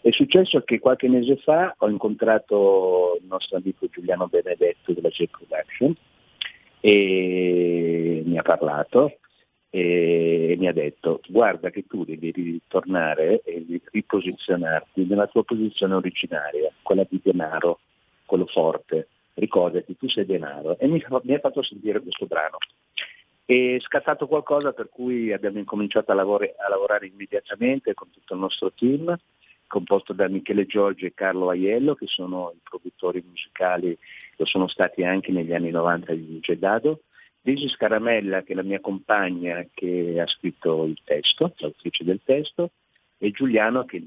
È 0.00 0.10
successo 0.10 0.62
che 0.62 0.80
qualche 0.80 1.08
mese 1.08 1.36
fa 1.36 1.72
ho 1.78 1.88
incontrato 1.88 3.18
il 3.20 3.26
nostro 3.28 3.58
amico 3.58 3.86
Giuliano 3.88 4.26
Benedetto 4.26 4.92
della 4.92 5.10
J 5.10 5.24
Production 5.26 5.94
e 6.80 8.22
mi 8.24 8.38
ha 8.38 8.42
parlato 8.42 9.18
e 9.72 10.56
mi 10.58 10.66
ha 10.66 10.72
detto 10.72 11.20
guarda 11.28 11.70
che 11.70 11.84
tu 11.86 12.04
devi 12.04 12.32
ritornare 12.32 13.40
e 13.44 13.64
riposizionarti 13.92 15.06
nella 15.06 15.28
tua 15.28 15.44
posizione 15.44 15.94
originaria, 15.94 16.72
quella 16.82 17.06
di 17.08 17.20
denaro, 17.22 17.78
quello 18.30 18.46
forte, 18.46 19.08
ricordati, 19.34 19.96
tu 19.96 20.08
sei 20.08 20.24
denaro. 20.24 20.78
E 20.78 20.86
mi, 20.86 21.04
mi 21.22 21.34
ha 21.34 21.40
fatto 21.40 21.64
sentire 21.64 22.00
questo 22.00 22.26
brano. 22.26 22.58
È 23.44 23.76
scattato 23.80 24.28
qualcosa 24.28 24.72
per 24.72 24.88
cui 24.88 25.32
abbiamo 25.32 25.58
incominciato 25.58 26.12
a, 26.12 26.14
lavori- 26.14 26.54
a 26.56 26.68
lavorare 26.68 27.08
immediatamente 27.08 27.92
con 27.92 28.08
tutto 28.12 28.34
il 28.34 28.40
nostro 28.40 28.70
team, 28.70 29.18
composto 29.66 30.12
da 30.12 30.28
Michele 30.28 30.64
Giorgi 30.66 31.06
e 31.06 31.12
Carlo 31.12 31.48
Aiello, 31.48 31.96
che 31.96 32.06
sono 32.06 32.52
i 32.54 32.60
produttori 32.62 33.24
musicali 33.26 33.98
lo 34.36 34.44
sono 34.44 34.68
stati 34.68 35.02
anche 35.02 35.32
negli 35.32 35.52
anni 35.52 35.70
90 35.70 36.14
di 36.14 36.38
DJ 36.38 36.52
Dado, 36.52 37.00
Daisy 37.40 37.68
Scaramella 37.68 38.42
che 38.42 38.52
è 38.52 38.54
la 38.54 38.62
mia 38.62 38.80
compagna 38.80 39.66
che 39.74 40.20
ha 40.20 40.26
scritto 40.28 40.84
il 40.84 41.00
testo, 41.02 41.52
l'autrice 41.56 42.04
del 42.04 42.20
testo, 42.24 42.70
e 43.22 43.30
Giuliano 43.32 43.84
che 43.84 44.02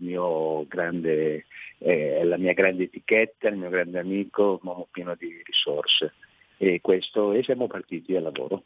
grande, 0.67 1.45
eh, 1.77 2.17
è 2.17 2.23
la 2.23 2.37
mia 2.37 2.53
grande 2.53 2.85
etichetta, 2.85 3.47
il 3.47 3.57
mio 3.57 3.69
grande 3.69 3.99
amico, 3.99 4.59
un 4.59 4.67
uomo 4.67 4.87
pieno 4.89 5.13
di 5.15 5.39
risorse. 5.45 6.13
E, 6.57 6.81
questo, 6.81 7.31
e 7.31 7.43
siamo 7.43 7.67
partiti 7.67 8.15
al 8.15 8.23
lavoro. 8.23 8.63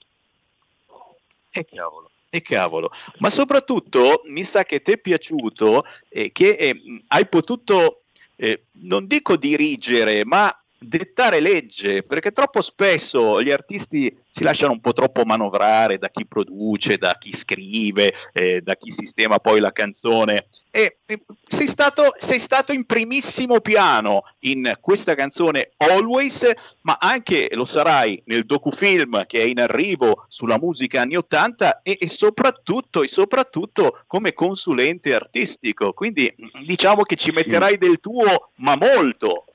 E 1.51 1.65
cavolo. 1.65 2.11
E 2.29 2.41
cavolo, 2.41 2.91
ma 3.19 3.29
soprattutto 3.29 4.21
mi 4.25 4.43
sa 4.43 4.63
che 4.63 4.81
ti 4.81 4.91
è 4.91 4.97
piaciuto 4.97 5.85
eh, 6.09 6.31
che 6.31 6.49
eh, 6.51 7.01
hai 7.07 7.27
potuto, 7.27 8.03
eh, 8.35 8.63
non 8.83 9.07
dico 9.07 9.35
dirigere, 9.35 10.23
ma 10.23 10.53
dettare 10.79 11.39
legge, 11.39 12.03
perché 12.03 12.31
troppo 12.31 12.61
spesso 12.61 13.41
gli 13.41 13.51
artisti 13.51 14.15
si 14.29 14.43
lasciano 14.43 14.73
un 14.73 14.79
po' 14.79 14.93
troppo 14.93 15.25
manovrare 15.25 15.97
da 15.97 16.09
chi 16.09 16.25
produce, 16.25 16.97
da 16.97 17.17
chi 17.19 17.33
scrive, 17.33 18.13
eh, 18.33 18.61
da 18.61 18.75
chi 18.75 18.91
sistema 18.91 19.39
poi 19.39 19.59
la 19.59 19.71
canzone. 19.71 20.47
E, 20.69 20.97
e 21.07 21.21
sei, 21.47 21.67
stato, 21.67 22.13
sei, 22.19 22.37
stato, 22.37 22.71
in 22.71 22.85
primissimo 22.85 23.61
piano 23.61 24.25
in 24.41 24.77
questa 24.79 25.15
canzone 25.15 25.71
Always, 25.77 26.47
ma 26.81 26.97
anche 26.99 27.49
lo 27.53 27.65
sarai 27.65 28.21
nel 28.25 28.45
docufilm 28.45 29.25
che 29.25 29.41
è 29.41 29.45
in 29.45 29.59
arrivo 29.59 30.25
sulla 30.27 30.59
musica 30.59 31.01
anni 31.01 31.15
80 31.15 31.81
e, 31.81 31.97
e 31.99 32.07
soprattutto, 32.07 33.01
e 33.01 33.07
soprattutto 33.07 34.03
come 34.05 34.33
consulente 34.33 35.15
artistico. 35.15 35.93
Quindi 35.93 36.31
diciamo 36.63 37.01
che 37.01 37.15
ci 37.15 37.31
metterai 37.31 37.79
del 37.79 37.99
tuo, 37.99 38.51
ma 38.57 38.75
molto. 38.75 39.45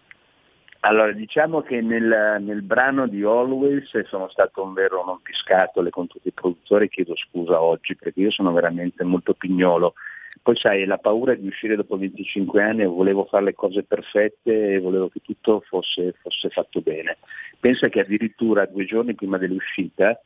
Allora, 0.85 1.13
diciamo 1.13 1.63
che 1.63 1.81
nel, 1.81 2.39
nel, 2.41 2.63
brano 2.63 3.07
di 3.07 3.23
Always 3.23 4.05
sono 4.07 4.29
stato 4.29 4.65
un 4.65 4.73
vero 4.73 5.05
rompiscatole 5.05 5.91
con 5.91 6.09
tutti 6.09 6.27
i 6.27 6.33
produttori, 6.33 6.89
chiedo 6.89 7.15
scusa 7.15 7.63
oggi 7.63 7.95
perché 7.95 8.19
io 8.19 8.33
sono 8.33 8.53
veramente 8.53 9.05
molto 9.05 9.33
pignolo. 9.35 9.95
Poi 10.43 10.57
sai, 10.57 10.85
la 10.85 10.99
paura 10.99 11.35
di 11.35 11.47
uscire 11.47 11.77
dopo 11.77 11.97
25 11.97 12.61
anni, 12.61 12.85
volevo 12.85 13.27
fare 13.27 13.45
le 13.45 13.55
cose 13.55 13.85
perfette 13.85 14.75
e 14.75 14.81
volevo 14.81 15.09
che 15.09 15.21
tutto 15.23 15.63
fosse, 15.69 16.17
fosse 16.21 16.49
fatto 16.49 16.81
bene. 16.81 17.19
Pensa 17.61 17.89
che 17.89 18.01
addirittura 18.01 18.67
due 18.67 18.85
giorni 18.85 19.15
prima 19.15 19.39
dell'uscita 19.39 20.21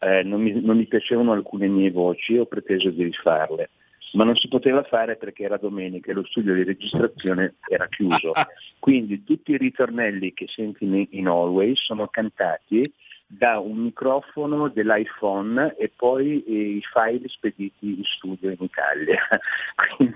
eh, 0.00 0.24
non, 0.24 0.42
mi, 0.42 0.60
non 0.60 0.78
mi 0.78 0.86
piacevano 0.86 1.30
alcune 1.30 1.68
mie 1.68 1.92
voci 1.92 2.34
e 2.34 2.40
ho 2.40 2.46
preteso 2.46 2.90
di 2.90 3.04
rifarle 3.04 3.70
ma 4.12 4.24
non 4.24 4.36
si 4.36 4.48
poteva 4.48 4.82
fare 4.82 5.16
perché 5.16 5.44
era 5.44 5.56
domenica 5.56 6.10
e 6.10 6.14
lo 6.14 6.24
studio 6.24 6.54
di 6.54 6.64
registrazione 6.64 7.54
era 7.68 7.86
chiuso. 7.88 8.32
Quindi 8.78 9.24
tutti 9.24 9.52
i 9.52 9.56
ritornelli 9.56 10.32
che 10.34 10.46
senti 10.48 11.08
in 11.10 11.26
Always 11.28 11.80
sono 11.80 12.08
cantati 12.08 12.92
da 13.26 13.58
un 13.58 13.78
microfono 13.78 14.68
dell'iPhone 14.68 15.74
e 15.78 15.90
poi 15.94 16.44
eh, 16.44 16.76
i 16.76 16.82
file 16.92 17.26
spediti 17.28 17.96
in 17.96 18.04
studio 18.04 18.50
in 18.50 18.58
Italia. 18.60 19.26
Quindi, 19.96 20.14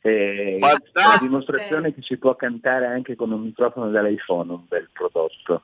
eh, 0.00 0.58
è 0.58 0.58
una 0.58 1.18
dimostrazione 1.20 1.92
che 1.92 2.00
si 2.00 2.16
può 2.16 2.34
cantare 2.34 2.86
anche 2.86 3.16
con 3.16 3.32
un 3.32 3.42
microfono 3.42 3.90
dell'iPhone, 3.90 4.50
un 4.50 4.64
bel 4.66 4.88
prodotto. 4.90 5.62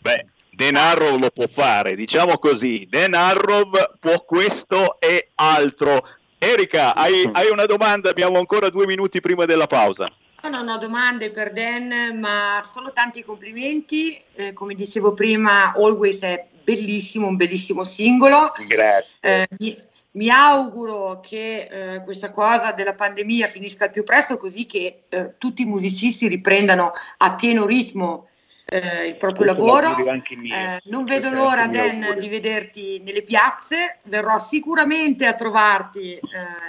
Beh, 0.00 0.26
Denarrow 0.56 1.18
lo 1.18 1.28
può 1.30 1.46
fare, 1.46 1.94
diciamo 1.94 2.38
così, 2.38 2.86
Denarrow 2.88 3.68
può 4.00 4.24
questo 4.24 4.98
e 4.98 5.28
altro. 5.34 6.02
Erika, 6.38 6.94
hai, 6.94 7.28
hai, 7.32 7.50
una 7.50 7.66
domanda? 7.66 8.08
Abbiamo 8.08 8.38
ancora 8.38 8.70
due 8.70 8.86
minuti 8.86 9.20
prima 9.20 9.44
della 9.44 9.66
pausa. 9.66 10.10
Non 10.48 10.66
ho 10.66 10.78
domande 10.78 11.30
per 11.30 11.52
Dan, 11.52 12.18
ma 12.18 12.62
solo 12.64 12.90
tanti 12.94 13.22
complimenti. 13.22 14.18
Eh, 14.34 14.54
come 14.54 14.74
dicevo 14.74 15.12
prima, 15.12 15.74
Always 15.74 16.22
è 16.22 16.46
bellissimo, 16.64 17.26
un 17.26 17.36
bellissimo 17.36 17.84
singolo. 17.84 18.52
Grazie. 18.66 19.14
Eh, 19.20 19.46
mi, 19.58 19.78
mi, 20.12 20.30
auguro 20.30 21.20
che 21.20 21.68
eh, 21.70 22.02
questa 22.02 22.30
cosa 22.30 22.72
della 22.72 22.94
pandemia 22.94 23.46
finisca 23.46 23.84
al 23.84 23.90
più 23.90 24.04
presto, 24.04 24.38
così 24.38 24.64
che 24.64 25.02
eh, 25.06 25.34
tutti 25.36 25.60
i 25.60 25.66
musicisti 25.66 26.28
riprendano 26.28 26.92
a 27.18 27.34
pieno 27.34 27.66
ritmo 27.66 28.28
eh, 28.68 29.06
il 29.06 29.14
proprio 29.14 29.54
Questo 29.54 29.64
lavoro. 29.64 30.12
Eh, 30.12 30.80
non 30.84 31.04
vedo 31.04 31.30
l'ora, 31.30 31.66
Dan, 31.68 32.16
di 32.18 32.28
vederti 32.28 33.00
nelle 33.00 33.22
piazze. 33.22 34.00
Verrò 34.04 34.40
sicuramente 34.40 35.26
a 35.26 35.34
trovarti 35.34 36.14
eh, 36.14 36.20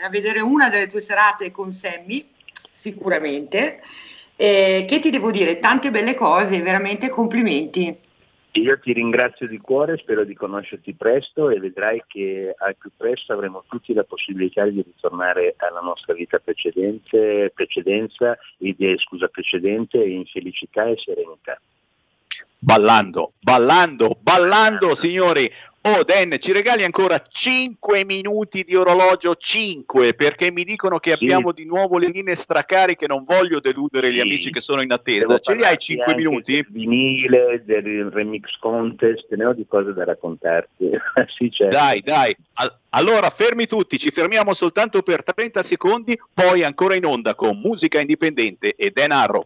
a 0.03 0.09
vedere 0.09 0.39
una 0.39 0.69
delle 0.69 0.87
tue 0.87 1.01
serate 1.01 1.49
con 1.49 1.71
Sammy, 1.71 2.27
sicuramente. 2.71 3.81
che 4.35 4.99
ti 5.01 5.09
devo 5.09 5.31
dire? 5.31 5.57
Tante 5.57 5.89
belle 5.89 6.13
cose, 6.13 6.61
veramente 6.61 7.09
complimenti. 7.09 8.05
Io 8.51 8.79
ti 8.79 8.93
ringrazio 8.93 9.47
di 9.47 9.57
cuore, 9.57 9.97
spero 9.97 10.23
di 10.23 10.33
conoscerti 10.33 10.93
presto 10.93 11.49
e 11.49 11.59
vedrai 11.59 12.03
che 12.07 12.53
al 12.57 12.75
più 12.75 12.91
presto 12.95 13.33
avremo 13.33 13.63
tutti 13.67 13.93
la 13.93 14.03
possibilità 14.03 14.65
di 14.65 14.81
ritornare 14.81 15.55
alla 15.57 15.79
nostra 15.79 16.13
vita 16.13 16.39
precedente, 16.39 17.51
precedenza, 17.53 18.37
scusa, 18.97 19.27
precedente 19.27 20.03
in 20.03 20.25
felicità 20.25 20.85
e 20.85 20.97
serenità 20.97 21.59
ballando, 22.59 23.33
ballando, 23.39 24.17
ballando, 24.21 24.95
signori. 24.95 25.51
Oh 25.81 26.03
Dan, 26.03 26.35
ci 26.39 26.51
regali 26.51 26.83
ancora 26.83 27.23
5 27.25 28.03
minuti 28.03 28.65
di 28.65 28.75
orologio, 28.75 29.35
5, 29.35 30.15
perché 30.15 30.51
mi 30.51 30.65
dicono 30.65 30.99
che 30.99 31.13
abbiamo 31.13 31.53
sì. 31.55 31.61
di 31.61 31.65
nuovo 31.65 31.97
le 31.97 32.07
linee 32.07 32.35
stracariche, 32.35 33.07
non 33.07 33.23
voglio 33.23 33.61
deludere 33.61 34.11
gli 34.11 34.19
amici 34.19 34.51
che 34.51 34.59
sono 34.59 34.81
in 34.81 34.91
attesa. 34.91 35.39
Ce 35.39 35.55
li 35.55 35.63
hai 35.63 35.77
5 35.77 36.13
minuti? 36.15 36.53
Del 36.55 36.67
vinile, 36.71 37.63
del 37.63 38.09
remix 38.11 38.57
contest, 38.59 39.33
ne 39.35 39.45
ho 39.45 39.53
di 39.53 39.65
cose 39.65 39.93
da 39.93 40.03
raccontarti. 40.03 40.89
sì, 41.37 41.49
certo. 41.49 41.77
Dai, 41.77 42.01
dai. 42.01 42.35
Allora, 42.89 43.29
fermi 43.29 43.65
tutti, 43.65 43.97
ci 43.97 44.09
fermiamo 44.09 44.53
soltanto 44.53 45.01
per 45.03 45.23
30 45.23 45.63
secondi, 45.63 46.19
poi 46.33 46.63
ancora 46.63 46.95
in 46.95 47.05
onda 47.05 47.33
con 47.33 47.59
musica 47.59 48.01
indipendente 48.01 48.75
e 48.75 48.91
Dan 48.91 49.11
Arrow. 49.11 49.45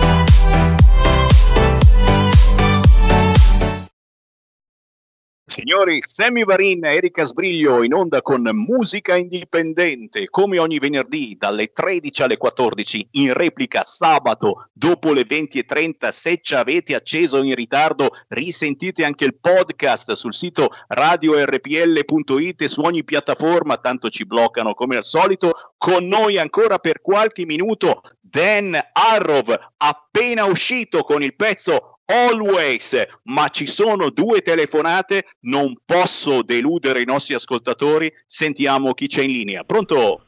Signori, 5.51 6.01
Sammy 6.01 6.45
Varin 6.45 6.85
Erika 6.85 7.25
Sbriglio 7.25 7.83
in 7.83 7.93
onda 7.93 8.21
con 8.21 8.49
musica 8.53 9.17
indipendente, 9.17 10.29
come 10.29 10.57
ogni 10.59 10.79
venerdì 10.79 11.35
dalle 11.37 11.73
13 11.73 12.23
alle 12.23 12.37
14, 12.37 13.09
in 13.11 13.33
replica 13.33 13.83
sabato 13.83 14.69
dopo 14.71 15.11
le 15.11 15.23
20.30. 15.23 16.09
Se 16.11 16.39
ci 16.41 16.55
avete 16.55 16.95
acceso 16.95 17.43
in 17.43 17.53
ritardo, 17.53 18.11
risentite 18.29 19.03
anche 19.03 19.25
il 19.25 19.35
podcast 19.41 20.13
sul 20.13 20.33
sito 20.33 20.69
radiorpl.it 20.87 22.61
e 22.61 22.67
su 22.69 22.79
ogni 22.79 23.03
piattaforma, 23.03 23.75
tanto 23.75 24.09
ci 24.09 24.25
bloccano 24.25 24.73
come 24.73 24.95
al 24.95 25.03
solito. 25.03 25.73
Con 25.77 26.07
noi 26.07 26.37
ancora 26.37 26.77
per 26.77 27.01
qualche 27.01 27.45
minuto 27.45 28.03
Dan 28.21 28.79
Arrov, 28.93 29.53
appena 29.75 30.45
uscito 30.45 31.03
con 31.03 31.21
il 31.21 31.35
pezzo 31.35 31.90
Always, 32.11 33.07
ma 33.23 33.47
ci 33.47 33.65
sono 33.65 34.09
due 34.09 34.41
telefonate, 34.41 35.25
non 35.41 35.75
posso 35.85 36.41
deludere 36.41 37.01
i 37.01 37.05
nostri 37.05 37.35
ascoltatori. 37.35 38.11
Sentiamo 38.25 38.93
chi 38.93 39.07
c'è 39.07 39.21
in 39.21 39.31
linea. 39.31 39.63
Pronto? 39.63 40.21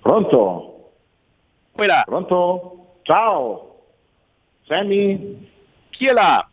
Pronto? 0.00 0.92
Quella. 1.72 2.02
Pronto? 2.04 2.98
Ciao. 3.02 3.84
Sammy? 4.66 5.48
Chi 5.90 6.06
è 6.06 6.12
là? 6.12 6.46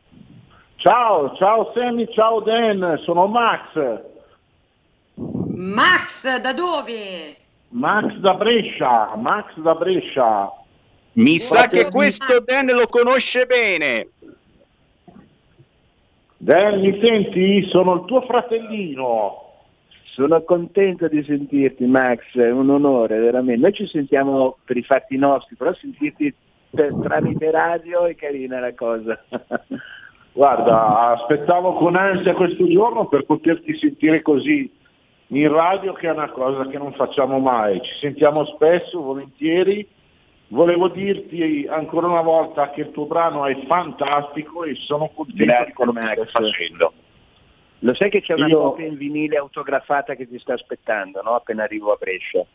Ciao, 0.77 1.35
ciao 1.37 1.71
Sammy, 1.73 2.07
ciao 2.13 2.41
Dan, 2.41 2.99
sono 3.03 3.25
Max. 3.27 4.01
Max, 5.15 6.37
da 6.39 6.53
dove? 6.53 7.35
Max 7.69 8.15
da 8.15 8.33
Brescia, 8.33 9.15
Max 9.15 9.55
da 9.57 9.75
Brescia. 9.75 10.51
Mi 11.13 11.39
sa 11.39 11.67
che 11.67 11.89
questo 11.89 12.39
Dan 12.39 12.65
lo 12.67 12.87
conosce 12.87 13.45
bene. 13.45 14.09
Dan, 16.43 16.81
mi 16.81 16.99
senti? 17.01 17.63
Sono 17.69 17.93
il 17.93 18.05
tuo 18.05 18.19
fratellino. 18.19 19.41
Sono 20.13 20.43
contento 20.43 21.07
di 21.07 21.23
sentirti 21.23 21.85
Max, 21.85 22.35
è 22.35 22.51
un 22.51 22.69
onore 22.69 23.17
veramente. 23.17 23.61
Noi 23.61 23.73
ci 23.73 23.87
sentiamo 23.87 24.57
per 24.65 24.75
i 24.75 24.83
fatti 24.83 25.15
nostri, 25.15 25.55
però 25.55 25.73
sentirti 25.73 26.35
tramite 26.69 27.49
radio 27.49 28.05
è 28.05 28.15
carina 28.15 28.59
la 28.59 28.73
cosa. 28.73 29.23
Guarda, 30.33 31.11
aspettavo 31.11 31.75
con 31.75 31.95
ansia 31.95 32.33
questo 32.33 32.67
giorno 32.67 33.07
per 33.07 33.23
poterti 33.23 33.77
sentire 33.77 34.21
così 34.21 34.69
in 35.27 35.49
radio 35.49 35.93
che 35.93 36.09
è 36.09 36.11
una 36.11 36.29
cosa 36.29 36.67
che 36.67 36.77
non 36.77 36.91
facciamo 36.91 37.39
mai. 37.39 37.81
Ci 37.81 37.93
sentiamo 38.01 38.43
spesso, 38.43 39.01
volentieri 39.01 39.87
Volevo 40.53 40.87
dirti 40.87 41.65
ancora 41.67 42.05
una 42.05 42.21
volta 42.21 42.69
che 42.69 42.81
il 42.81 42.91
tuo 42.91 43.07
brano 43.07 43.47
è 43.47 43.57
fantastico 43.65 44.63
e 44.63 44.75
sono 44.75 45.09
contento 45.09 45.45
Grazie, 45.45 45.65
di 45.65 45.73
quello 45.73 45.93
che 45.93 45.99
stai 45.99 46.25
facendo. 46.25 46.93
Lo 47.79 47.95
sai 47.95 48.11
che 48.11 48.21
c'è 48.21 48.35
una 48.35 48.45
Io- 48.45 48.61
copia 48.61 48.85
in 48.85 48.95
vinile 48.95 49.37
autografata 49.37 50.13
che 50.13 50.27
ti 50.27 50.37
sta 50.37 50.53
aspettando, 50.53 51.23
no? 51.23 51.31
Appena 51.31 51.63
arrivo 51.63 51.91
a 51.91 51.97
Brescia. 51.99 52.45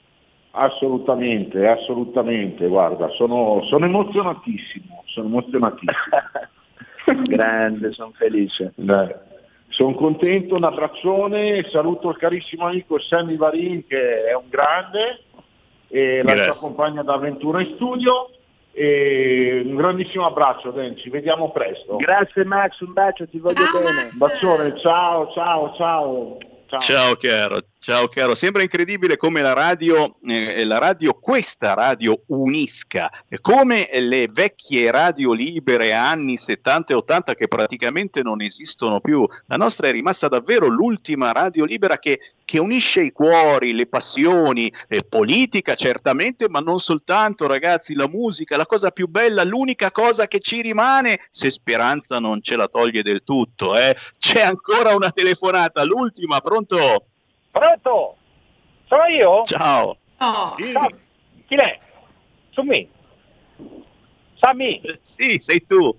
Assolutamente, 0.53 1.67
assolutamente, 1.67 2.69
guarda, 2.69 3.09
sono, 3.09 3.65
sono 3.65 3.85
emozionatissimo, 3.85 5.03
sono 5.07 5.27
emozionatissimo. 5.27 5.97
Grande, 7.27 7.91
sono 7.91 8.13
felice. 8.15 8.75
Sono 9.71 9.95
contento, 9.95 10.55
un 10.55 10.63
abbraccione, 10.63 11.65
saluto 11.65 12.11
il 12.11 12.17
carissimo 12.17 12.67
amico 12.67 13.01
Sammy 13.01 13.37
Varin 13.37 13.85
che 13.89 14.25
è 14.27 14.35
un 14.37 14.49
grande 14.49 15.25
e 15.88 16.22
la 16.22 16.35
Grazie. 16.35 16.53
sua 16.53 16.68
compagna 16.68 17.03
d'avventura 17.03 17.61
in 17.61 17.74
studio 17.74 18.31
e 18.72 19.62
un 19.64 19.74
grandissimo 19.74 20.27
abbraccio 20.27 20.70
Dan, 20.70 20.96
ci 20.96 21.11
vediamo 21.11 21.51
presto. 21.51 21.96
Grazie 21.96 22.44
Max, 22.44 22.79
un 22.81 22.92
bacio, 22.92 23.27
ti 23.29 23.38
voglio 23.38 23.64
bene. 23.72 24.09
Un 24.12 24.18
bacione, 24.18 24.79
ciao, 24.79 25.33
ciao, 25.33 25.74
ciao. 25.74 26.38
Ciao 26.79 27.16
caro, 27.16 27.61
ciao 27.79 28.09
caro. 28.09 28.35
Sembra 28.35 28.62
incredibile 28.62 29.17
come 29.17 29.41
la 29.41 29.53
radio, 29.53 30.17
eh, 30.27 30.64
la 30.64 30.79
radio, 30.79 31.14
questa 31.14 31.75
radio 31.75 32.23
unisca, 32.27 33.11
eh, 33.29 33.41
come 33.41 33.88
le 33.93 34.29
vecchie 34.29 34.91
radio 34.91 35.33
libere 35.33 35.93
anni 35.93 36.37
70 36.37 36.93
e 36.93 36.97
80 36.97 37.35
che 37.35 37.49
praticamente 37.49 38.23
non 38.23 38.43
esistono 38.43 39.01
più. 39.01 39.27
La 39.47 39.57
nostra 39.57 39.88
è 39.88 39.93
rimasta 39.93 40.29
davvero 40.29 40.67
l'ultima 40.67 41.33
radio 41.33 41.64
libera 41.64 41.99
che, 41.99 42.21
che 42.45 42.59
unisce 42.59 43.03
i 43.03 43.12
cuori, 43.12 43.73
le 43.73 43.87
passioni, 43.87 44.73
eh, 44.88 45.03
politica 45.05 45.75
certamente, 45.75 46.49
ma 46.49 46.61
non 46.61 46.81
soltanto 46.81 47.47
ragazzi, 47.47 47.95
la 47.95 48.09
musica, 48.09 48.57
la 48.57 48.67
cosa 48.67 48.91
più 48.91 49.07
bella, 49.09 49.45
l'unica 49.45 49.91
cosa 49.91 50.27
che 50.27 50.41
ci 50.41 50.61
rimane, 50.61 51.27
se 51.31 51.51
Speranza 51.51 52.19
non 52.19 52.43
ce 52.43 52.57
la 52.57 52.69
toglie 52.69 53.03
del 53.03 53.23
tutto. 53.25 53.77
eh. 53.77 53.97
C'è 54.19 54.41
ancora 54.41 54.95
una 54.95 55.11
telefonata, 55.11 55.85
l'ultima, 55.85 56.41
pronto? 56.41 57.07
Pronto? 57.51 58.17
Sono 58.87 59.05
io? 59.07 59.43
Ciao. 59.45 59.97
No. 60.19 60.55
Ciao. 60.73 60.89
Chi 61.47 61.55
è? 61.55 61.79
Me. 62.63 62.89
Sammy. 64.35 64.81
Sì, 65.01 65.39
sei 65.39 65.65
tu. 65.67 65.95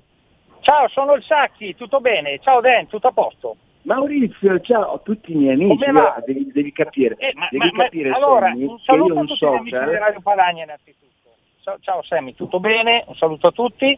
Ciao, 0.61 0.87
sono 0.89 1.13
il 1.13 1.23
Sacchi, 1.23 1.73
tutto 1.75 1.99
bene? 2.01 2.39
Ciao 2.41 2.59
Dan, 2.59 2.87
tutto 2.87 3.07
a 3.07 3.11
posto? 3.11 3.55
Maurizio, 3.83 4.59
ciao, 4.59 5.01
tutti 5.01 5.31
i 5.31 5.35
miei 5.35 5.53
amici, 5.53 5.77
Come 5.77 5.91
va? 5.93 6.01
guarda, 6.01 6.23
devi, 6.25 6.51
devi 6.51 6.71
capire, 6.73 7.15
Eh, 7.17 7.31
ma- 7.33 7.47
devi 7.49 7.65
ma- 7.65 7.71
ma- 7.77 7.83
capire 7.85 8.09
allora, 8.11 8.47
Sammy, 8.49 8.63
un 8.65 8.79
saluto 8.79 9.13
io 9.13 9.19
a 9.19 9.23
tutti 9.23 9.45
gli 9.45 9.47
amici 9.47 9.63
di 9.63 9.69
social, 9.85 9.89
Radio 9.99 10.21
Padania 10.21 10.63
innanzitutto. 10.63 11.29
Ciao, 11.63 11.77
ciao 11.79 12.03
Sammy, 12.03 12.35
tutto 12.35 12.59
bene? 12.59 13.03
Un 13.07 13.15
saluto 13.15 13.47
a 13.47 13.51
tutti. 13.51 13.97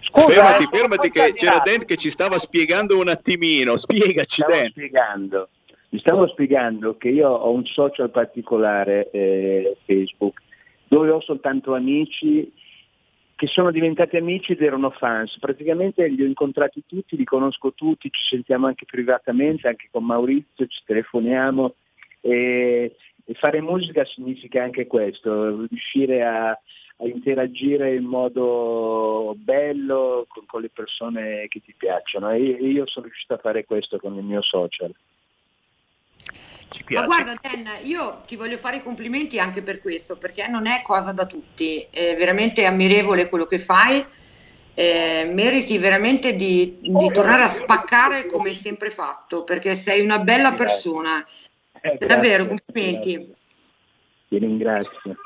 Scusa, 0.00 0.28
fermati, 0.32 0.62
eh, 0.62 0.66
fermati 0.78 1.10
che 1.10 1.32
c'era. 1.34 1.58
Dan 1.58 1.84
che 1.84 1.96
ci 1.96 2.08
stava 2.08 2.38
spiegando 2.38 2.98
un 2.98 3.08
attimino. 3.08 3.76
Spiegaci 3.76 4.42
stavo 4.42 4.56
Dan. 4.56 4.70
spiegando, 4.70 5.48
vi 5.90 5.98
stavo 5.98 6.28
spiegando 6.28 6.96
che 6.96 7.08
io 7.08 7.28
ho 7.28 7.50
un 7.50 7.66
social 7.66 8.10
particolare, 8.10 9.10
eh, 9.10 9.76
Facebook, 9.84 10.40
dove 10.86 11.10
ho 11.10 11.20
soltanto 11.20 11.74
amici 11.74 12.52
che 13.34 13.46
sono 13.46 13.70
diventati 13.70 14.16
amici 14.16 14.52
ed 14.52 14.60
erano 14.60 14.90
fans. 14.90 15.38
Praticamente 15.38 16.06
li 16.06 16.22
ho 16.22 16.26
incontrati 16.26 16.84
tutti, 16.86 17.16
li 17.16 17.24
conosco 17.24 17.72
tutti, 17.72 18.10
ci 18.10 18.22
sentiamo 18.28 18.66
anche 18.66 18.84
privatamente, 18.84 19.66
anche 19.66 19.88
con 19.90 20.04
Maurizio, 20.04 20.66
ci 20.66 20.82
telefoniamo. 20.84 21.74
E, 22.20 22.94
e 23.24 23.34
fare 23.34 23.62
musica 23.62 24.04
significa 24.04 24.62
anche 24.62 24.86
questo, 24.86 25.66
riuscire 25.66 26.22
a, 26.22 26.50
a 26.50 27.06
interagire 27.06 27.94
in 27.94 28.04
modo 28.04 29.34
bello 29.38 30.26
con, 30.28 30.44
con 30.44 30.60
le 30.60 30.68
persone 30.68 31.46
che 31.48 31.60
ti 31.60 31.74
piacciono. 31.74 32.30
E 32.30 32.42
io- 32.42 32.56
io 32.58 32.86
sono 32.86 33.06
riuscito 33.06 33.32
a 33.32 33.38
fare 33.38 33.64
questo 33.64 33.98
con 33.98 34.14
il 34.16 34.22
mio 34.22 34.42
social. 34.42 34.92
Ci 36.70 36.84
Ma 36.88 37.02
guarda 37.02 37.34
Dan, 37.40 37.68
io 37.82 38.22
ti 38.26 38.36
voglio 38.36 38.56
fare 38.56 38.76
i 38.76 38.82
complimenti 38.82 39.38
anche 39.38 39.62
per 39.62 39.80
questo, 39.80 40.16
perché 40.16 40.46
non 40.46 40.66
è 40.66 40.82
cosa 40.82 41.12
da 41.12 41.26
tutti, 41.26 41.86
è 41.90 42.16
veramente 42.16 42.64
ammirevole 42.64 43.28
quello 43.28 43.46
che 43.46 43.58
fai, 43.58 44.04
eh, 44.74 45.28
meriti 45.32 45.78
veramente 45.78 46.36
di, 46.36 46.78
di 46.80 47.10
tornare 47.10 47.42
a 47.42 47.50
spaccare 47.50 48.26
come 48.26 48.50
hai 48.50 48.54
sempre 48.54 48.90
fatto, 48.90 49.42
perché 49.42 49.74
sei 49.74 50.00
una 50.00 50.20
bella 50.20 50.54
persona, 50.54 51.26
davvero, 51.98 52.46
complimenti. 52.46 53.34
Ti 54.28 54.38
ringrazio. 54.38 55.16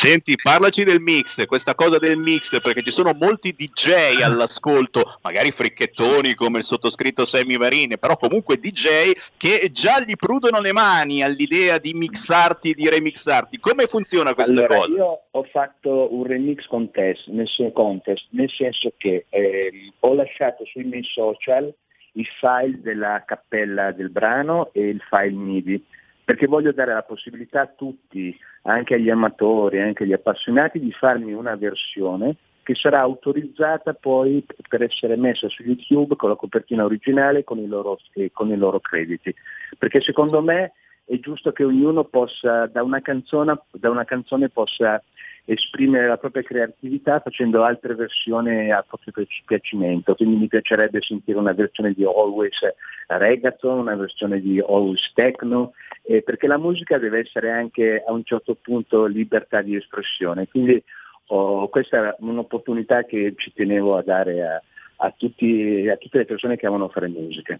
Senti, 0.00 0.36
parlaci 0.40 0.84
del 0.84 1.00
mix, 1.00 1.44
questa 1.46 1.74
cosa 1.74 1.98
del 1.98 2.16
mix, 2.16 2.60
perché 2.60 2.82
ci 2.82 2.92
sono 2.92 3.14
molti 3.18 3.52
DJ 3.52 4.22
all'ascolto, 4.22 5.18
magari 5.22 5.50
fricchettoni 5.50 6.34
come 6.34 6.58
il 6.58 6.64
sottoscritto 6.64 7.24
Sammy 7.24 7.56
Marine, 7.56 7.98
però 7.98 8.16
comunque 8.16 8.60
DJ 8.60 9.10
che 9.36 9.70
già 9.72 9.98
gli 9.98 10.14
prudono 10.14 10.60
le 10.60 10.70
mani 10.70 11.24
all'idea 11.24 11.78
di 11.78 11.94
mixarti, 11.94 12.74
di 12.74 12.88
remixarti. 12.88 13.58
Come 13.58 13.86
funziona 13.86 14.34
questa 14.34 14.52
Allora, 14.52 14.76
cosa? 14.76 14.96
io 14.96 15.20
ho 15.32 15.42
fatto 15.42 16.14
un 16.14 16.24
remix 16.24 16.64
contest, 16.66 17.26
nel, 17.26 17.48
sen- 17.48 17.72
contest, 17.72 18.28
nel 18.30 18.50
senso 18.50 18.92
che 18.96 19.26
ehm, 19.28 19.94
ho 19.98 20.14
lasciato 20.14 20.64
sui 20.64 20.84
miei 20.84 21.02
social 21.02 21.74
i 22.12 22.24
file 22.38 22.78
della 22.82 23.24
cappella 23.26 23.90
del 23.90 24.10
brano 24.10 24.70
e 24.72 24.90
il 24.90 25.02
file 25.10 25.32
MIDI, 25.32 25.84
perché 26.24 26.46
voglio 26.46 26.70
dare 26.70 26.92
la 26.92 27.02
possibilità 27.02 27.62
a 27.62 27.72
tutti, 27.74 28.38
anche 28.68 28.94
agli 28.94 29.10
amatori, 29.10 29.80
anche 29.80 30.04
agli 30.04 30.12
appassionati, 30.12 30.78
di 30.78 30.92
farmi 30.92 31.32
una 31.32 31.56
versione 31.56 32.36
che 32.62 32.74
sarà 32.74 33.00
autorizzata 33.00 33.94
poi 33.94 34.44
per 34.68 34.82
essere 34.82 35.16
messa 35.16 35.48
su 35.48 35.62
YouTube 35.62 36.16
con 36.16 36.28
la 36.28 36.36
copertina 36.36 36.84
originale 36.84 37.42
con 37.42 37.58
i 37.58 37.66
loro, 37.66 37.98
con 38.32 38.50
i 38.50 38.56
loro 38.58 38.78
crediti. 38.78 39.34
Perché 39.78 40.02
secondo 40.02 40.42
me 40.42 40.72
è 41.06 41.18
giusto 41.18 41.52
che 41.52 41.64
ognuno 41.64 42.04
possa, 42.04 42.66
da 42.66 42.82
una 42.82 43.00
canzone, 43.00 43.58
da 43.70 43.88
una 43.88 44.04
canzone 44.04 44.50
possa 44.50 45.02
esprimere 45.46 46.06
la 46.06 46.18
propria 46.18 46.42
creatività 46.42 47.20
facendo 47.20 47.64
altre 47.64 47.94
versioni 47.94 48.70
a 48.70 48.84
proprio 48.86 49.26
piacimento. 49.46 50.14
Quindi 50.14 50.36
mi 50.36 50.46
piacerebbe 50.46 51.00
sentire 51.00 51.38
una 51.38 51.54
versione 51.54 51.94
di 51.94 52.04
Always 52.04 52.58
Reggaeton, 53.06 53.78
una 53.78 53.96
versione 53.96 54.42
di 54.42 54.60
Always 54.60 55.10
Techno, 55.14 55.72
eh, 56.02 56.22
perché 56.22 56.46
la 56.46 56.58
musica 56.58 56.98
deve 56.98 57.20
essere 57.20 57.50
anche 57.50 58.02
a 58.06 58.12
un 58.12 58.24
certo 58.24 58.56
punto 58.60 59.06
libertà 59.06 59.62
di 59.62 59.76
espressione. 59.76 60.48
Quindi 60.48 60.82
oh, 61.26 61.68
questa 61.68 62.10
è 62.10 62.16
un'opportunità 62.20 63.04
che 63.04 63.34
ci 63.36 63.52
tenevo 63.52 63.96
a 63.96 64.02
dare 64.02 64.46
a, 64.46 64.62
a, 64.96 65.14
tutti, 65.16 65.88
a 65.88 65.96
tutte 65.96 66.18
le 66.18 66.24
persone 66.24 66.56
che 66.56 66.66
amano 66.66 66.88
fare 66.88 67.08
musica. 67.08 67.58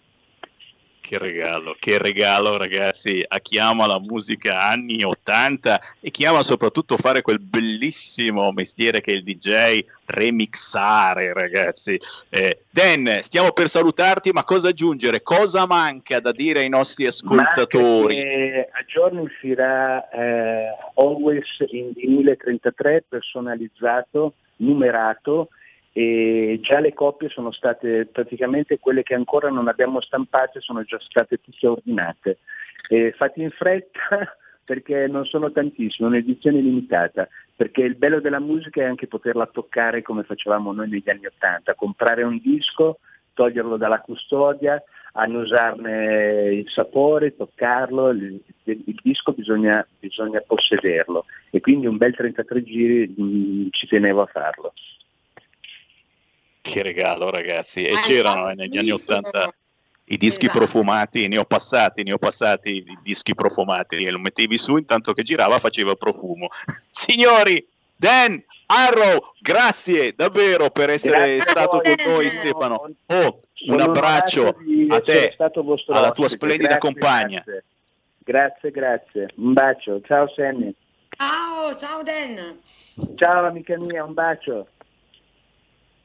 Che 1.08 1.16
regalo, 1.16 1.74
che 1.80 1.96
regalo 1.96 2.58
ragazzi 2.58 3.24
a 3.26 3.40
chi 3.40 3.58
ama 3.58 3.86
la 3.86 3.98
musica 3.98 4.60
anni 4.60 5.02
80 5.02 5.80
e 6.00 6.10
chi 6.10 6.26
ama 6.26 6.42
soprattutto 6.42 6.98
fare 6.98 7.22
quel 7.22 7.38
bellissimo 7.40 8.52
mestiere 8.52 9.00
che 9.00 9.12
è 9.12 9.14
il 9.14 9.22
DJ, 9.22 9.82
remixare 10.04 11.32
ragazzi. 11.32 11.98
Eh, 12.28 12.58
Dan, 12.68 13.20
stiamo 13.22 13.52
per 13.52 13.70
salutarti, 13.70 14.32
ma 14.32 14.44
cosa 14.44 14.68
aggiungere? 14.68 15.22
Cosa 15.22 15.66
manca 15.66 16.20
da 16.20 16.32
dire 16.32 16.60
ai 16.60 16.68
nostri 16.68 17.06
ascoltatori? 17.06 18.20
a 18.70 18.84
giorni 18.86 19.20
uscirà 19.20 20.06
eh, 20.10 20.76
Always 20.92 21.64
in 21.70 21.92
1033 21.94 23.06
personalizzato, 23.08 24.34
numerato 24.56 25.48
e 25.92 26.58
già 26.62 26.80
le 26.80 26.92
coppie 26.92 27.28
sono 27.28 27.50
state 27.50 28.06
praticamente 28.06 28.78
quelle 28.78 29.02
che 29.02 29.14
ancora 29.14 29.48
non 29.48 29.68
abbiamo 29.68 30.00
stampate, 30.00 30.60
sono 30.60 30.82
già 30.82 30.98
state 31.00 31.40
tutte 31.40 31.66
ordinate. 31.66 32.38
E 32.88 33.12
fatti 33.16 33.42
in 33.42 33.50
fretta 33.50 34.36
perché 34.64 35.06
non 35.06 35.24
sono 35.24 35.50
tantissime, 35.50 36.08
è 36.08 36.10
un'edizione 36.10 36.60
limitata, 36.60 37.28
perché 37.56 37.82
il 37.82 37.96
bello 37.96 38.20
della 38.20 38.38
musica 38.38 38.82
è 38.82 38.84
anche 38.84 39.06
poterla 39.06 39.46
toccare 39.46 40.02
come 40.02 40.22
facevamo 40.24 40.72
noi 40.72 40.88
negli 40.88 41.08
anni 41.08 41.26
Ottanta, 41.26 41.74
comprare 41.74 42.22
un 42.22 42.38
disco, 42.38 42.98
toglierlo 43.32 43.76
dalla 43.76 44.00
custodia, 44.00 44.82
annusarne 45.12 46.54
il 46.54 46.68
sapore, 46.68 47.34
toccarlo, 47.34 48.10
il, 48.10 48.40
il 48.64 49.00
disco 49.02 49.32
bisogna, 49.32 49.86
bisogna, 49.98 50.40
possederlo 50.46 51.24
e 51.50 51.60
quindi 51.60 51.86
un 51.86 51.96
bel 51.96 52.14
33 52.14 52.62
giri 52.62 53.14
mh, 53.16 53.22
mm, 53.22 53.66
ci 53.70 53.86
tenevo 53.86 54.22
a 54.22 54.26
farlo. 54.26 54.72
Che 56.70 56.82
regalo 56.82 57.30
ragazzi, 57.30 57.84
e 57.84 57.98
c'erano 58.00 58.50
eh, 58.50 58.54
negli 58.54 58.76
anni 58.78 58.90
Ottanta 58.90 59.52
i 60.10 60.16
dischi 60.16 60.44
esatto. 60.44 60.58
profumati, 60.58 61.28
ne 61.28 61.38
ho 61.38 61.44
passati, 61.44 62.02
ne 62.02 62.12
ho 62.12 62.18
passati 62.18 62.76
i 62.76 62.98
dischi 63.02 63.34
profumati 63.34 64.04
e 64.04 64.10
lo 64.10 64.18
mettevi 64.18 64.56
su 64.56 64.76
intanto 64.76 65.12
che 65.12 65.22
girava 65.22 65.58
faceva 65.58 65.94
profumo. 65.94 66.48
Signori, 66.90 67.66
Dan, 67.96 68.42
Arrow, 68.66 69.32
grazie 69.40 70.14
davvero 70.14 70.70
per 70.70 70.90
essere 70.90 71.36
grazie 71.36 71.52
stato 71.52 71.80
con 71.80 71.94
noi 72.06 72.30
Stefano. 72.30 72.90
Oh, 73.06 73.38
un 73.66 73.80
abbraccio 73.80 74.56
a 74.88 75.00
te, 75.00 75.36
alla 75.88 76.12
tua 76.12 76.28
splendida 76.28 76.76
grazie, 76.76 76.80
compagna. 76.80 77.42
Grazie. 77.44 77.64
grazie, 78.18 78.70
grazie. 78.70 79.30
Un 79.36 79.52
bacio. 79.52 80.00
Ciao 80.02 80.28
Sammy. 80.34 80.74
Ciao, 81.16 81.76
ciao 81.76 82.02
Dan. 82.02 82.58
Ciao 83.16 83.46
amica 83.46 83.76
mia, 83.78 84.04
un 84.04 84.14
bacio. 84.14 84.68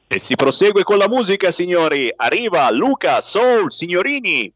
E 0.06 0.18
si 0.18 0.36
prosegue 0.36 0.84
con 0.84 0.98
la 0.98 1.08
musica, 1.08 1.50
signori. 1.50 2.12
Arriva 2.14 2.70
Luca 2.70 3.20
Soul, 3.20 3.72
signorini. 3.72 4.52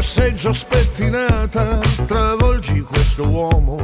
Già 0.00 0.52
spettinata, 0.54 1.78
travolgi 2.06 2.80
questo 2.80 3.28
uomo 3.28 3.76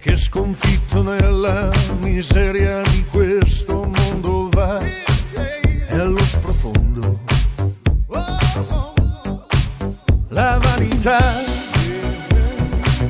che 0.00 0.16
sconfitto 0.16 1.02
nella 1.02 1.70
miseria 2.02 2.82
di 2.82 3.04
questo 3.12 3.84
mondo 3.84 4.48
va 4.50 4.76
e 4.78 5.96
allo 5.96 6.18
sprofondo. 6.24 7.20
La 10.30 10.58
vanità 10.60 11.38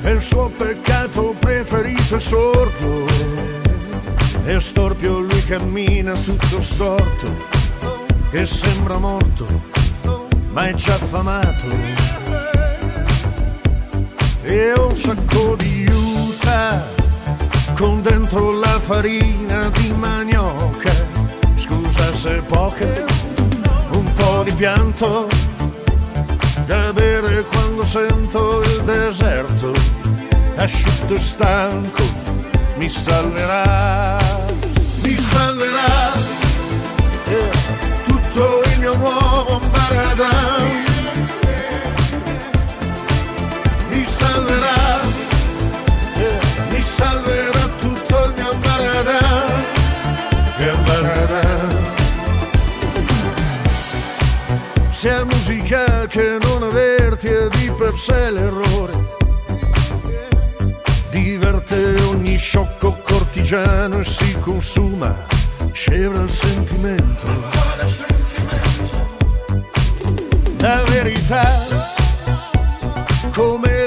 è 0.03 0.11
il 0.11 0.21
suo 0.21 0.51
peccato 0.51 1.35
preferito 1.39 2.17
e 2.17 2.21
sordo 2.21 3.07
e 4.45 4.61
storpio 4.61 5.21
lui 5.21 5.43
cammina 5.45 6.13
tutto 6.13 6.61
storto 6.61 7.35
che 8.31 8.45
sembra 8.45 8.99
morto 8.99 9.47
ma 10.51 10.69
è 10.69 10.75
già 10.75 10.95
affamato 10.95 12.06
e 14.47 14.73
un 14.79 14.97
sacco 14.97 15.57
di 15.57 15.85
juta 15.85 16.89
con 17.77 18.01
dentro 18.01 18.53
la 18.59 18.81
farina 18.81 19.69
di 19.71 19.93
manioca. 19.99 20.93
Scusa 21.57 22.15
se 22.15 22.43
poca, 22.47 22.87
un 23.91 24.13
po' 24.15 24.43
di 24.45 24.53
pianto 24.53 25.29
da 26.65 26.93
bere 26.93 27.45
quando 27.45 27.85
sento 27.85 28.63
il 28.63 28.83
deserto. 28.85 29.73
Asciutto 30.57 31.15
e 31.15 31.21
stanco 31.21 32.03
mi 32.79 32.89
salverà, 32.89 34.19
mi 35.03 35.17
salverà 35.17 36.13
eh, 37.25 37.51
tutto 38.07 38.63
il 38.71 38.79
mio 38.79 38.97
nuovo 38.97 39.61
paradise 39.71 40.56
musica 55.47 56.09
che 56.09 56.39
non 56.43 56.65
averti 56.65 57.29
è 57.29 57.47
di 57.49 57.71
per 57.79 57.93
sé 57.93 58.33
l'errore. 58.33 58.93
Diverte 61.11 61.95
ogni 62.03 62.37
sciocco 62.37 62.99
cortigiano 63.05 64.01
e 64.01 64.05
si 64.05 64.37
consuma, 64.41 65.15
scevra 65.71 66.23
il 66.23 66.31
sentimento. 66.31 67.33
La 70.59 70.83
verità 70.89 71.65
come 73.33 73.87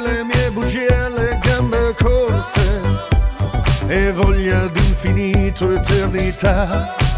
e 3.88 4.12
voglia 4.14 4.68
d'infinito 4.68 5.72
eternità 5.74 7.09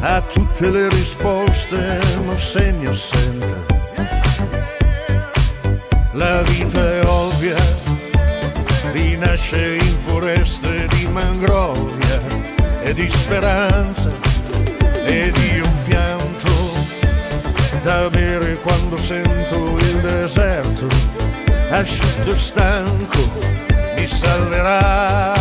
a 0.00 0.20
tutte 0.20 0.70
le 0.70 0.88
risposte 0.88 2.00
non 2.16 2.36
segno 2.36 2.90
assente. 2.90 3.66
La 6.12 6.42
vita 6.42 7.00
è 7.00 7.04
ovvia 7.04 7.56
rinasce 8.92 9.76
in 9.76 9.96
foreste 10.06 10.86
di 10.88 11.06
mangrovia 11.06 12.20
e 12.82 12.94
di 12.94 13.08
speranza 13.08 14.10
e 15.04 15.30
di 15.30 15.60
un 15.60 15.74
pianto 15.84 16.48
da 17.82 18.08
bere 18.10 18.54
quando 18.58 18.96
sento 18.96 19.76
il 19.78 20.00
deserto. 20.00 20.88
Asciutto 21.70 22.30
e 22.30 22.36
stanco 22.36 23.30
mi 23.96 24.06
salverà, 24.06 25.34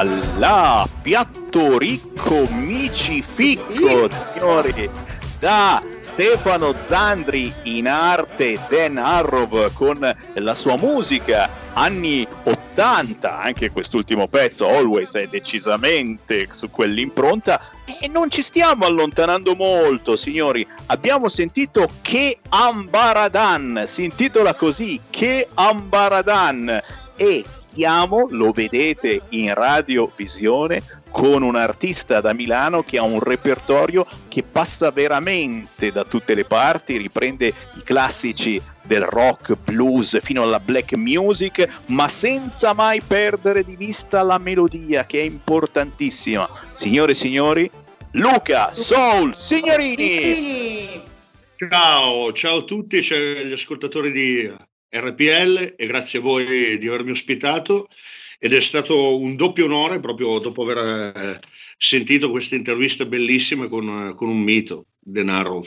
Ullala, 0.00 0.88
piatto 1.02 1.76
ricco, 1.76 2.46
mici 2.50 3.20
ficco, 3.20 4.08
signori, 4.08 4.88
da 5.40 5.82
Stefano 6.00 6.72
Zandri 6.86 7.52
in 7.64 7.88
arte 7.88 8.60
Dan 8.68 8.96
Arrow 8.96 9.72
con 9.72 10.16
la 10.34 10.54
sua 10.54 10.76
musica 10.76 11.50
anni 11.72 12.26
80 12.44 13.40
anche 13.40 13.70
quest'ultimo 13.70 14.28
pezzo 14.28 14.68
Always 14.68 15.14
è 15.14 15.26
decisamente 15.26 16.48
su 16.52 16.70
quell'impronta. 16.70 17.60
E 18.00 18.06
non 18.06 18.30
ci 18.30 18.42
stiamo 18.42 18.84
allontanando 18.84 19.56
molto 19.56 20.14
signori. 20.14 20.64
Abbiamo 20.86 21.28
sentito 21.28 21.88
Che 22.02 22.38
Ambaradan 22.48 23.82
si 23.86 24.04
intitola 24.04 24.54
così 24.54 25.00
Che 25.10 25.48
Ambaradan. 25.54 26.80
E 27.16 27.44
siamo, 27.78 28.26
lo 28.30 28.50
vedete 28.50 29.20
in 29.28 29.54
radiovisione, 29.54 30.82
con 31.12 31.42
un 31.42 31.54
artista 31.54 32.20
da 32.20 32.34
Milano 32.34 32.82
che 32.82 32.98
ha 32.98 33.02
un 33.02 33.20
repertorio 33.20 34.04
che 34.26 34.42
passa 34.42 34.90
veramente 34.90 35.92
da 35.92 36.02
tutte 36.02 36.34
le 36.34 36.44
parti, 36.44 36.96
riprende 36.96 37.46
i 37.46 37.82
classici 37.84 38.60
del 38.84 39.02
rock, 39.02 39.56
blues 39.62 40.18
fino 40.22 40.42
alla 40.42 40.58
black 40.58 40.94
music, 40.94 41.68
ma 41.86 42.08
senza 42.08 42.72
mai 42.72 43.00
perdere 43.00 43.62
di 43.62 43.76
vista 43.76 44.22
la 44.22 44.38
melodia 44.38 45.06
che 45.06 45.20
è 45.20 45.24
importantissima. 45.24 46.48
Signore 46.74 47.12
e 47.12 47.14
signori, 47.14 47.70
Luca 48.12 48.74
Soul 48.74 49.36
Signorini! 49.36 51.00
Ciao, 51.56 52.32
ciao 52.32 52.58
a 52.58 52.62
tutti, 52.62 53.02
ciao 53.02 53.18
agli 53.18 53.52
ascoltatori 53.52 54.10
di 54.10 54.66
RPL 54.90 55.74
e 55.76 55.86
grazie 55.86 56.18
a 56.18 56.22
voi 56.22 56.78
di 56.78 56.86
avermi 56.86 57.10
ospitato 57.10 57.88
ed 58.38 58.52
è 58.52 58.60
stato 58.60 59.18
un 59.18 59.36
doppio 59.36 59.64
onore 59.64 60.00
proprio 60.00 60.38
dopo 60.38 60.62
aver 60.62 61.16
eh, 61.16 61.40
sentito 61.76 62.30
queste 62.30 62.56
interviste 62.56 63.06
bellissime 63.06 63.68
con, 63.68 64.12
con 64.16 64.28
un 64.28 64.40
mito, 64.40 64.86
Denaro, 64.98 65.64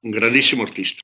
un 0.00 0.10
grandissimo 0.10 0.62
artista 0.62 1.02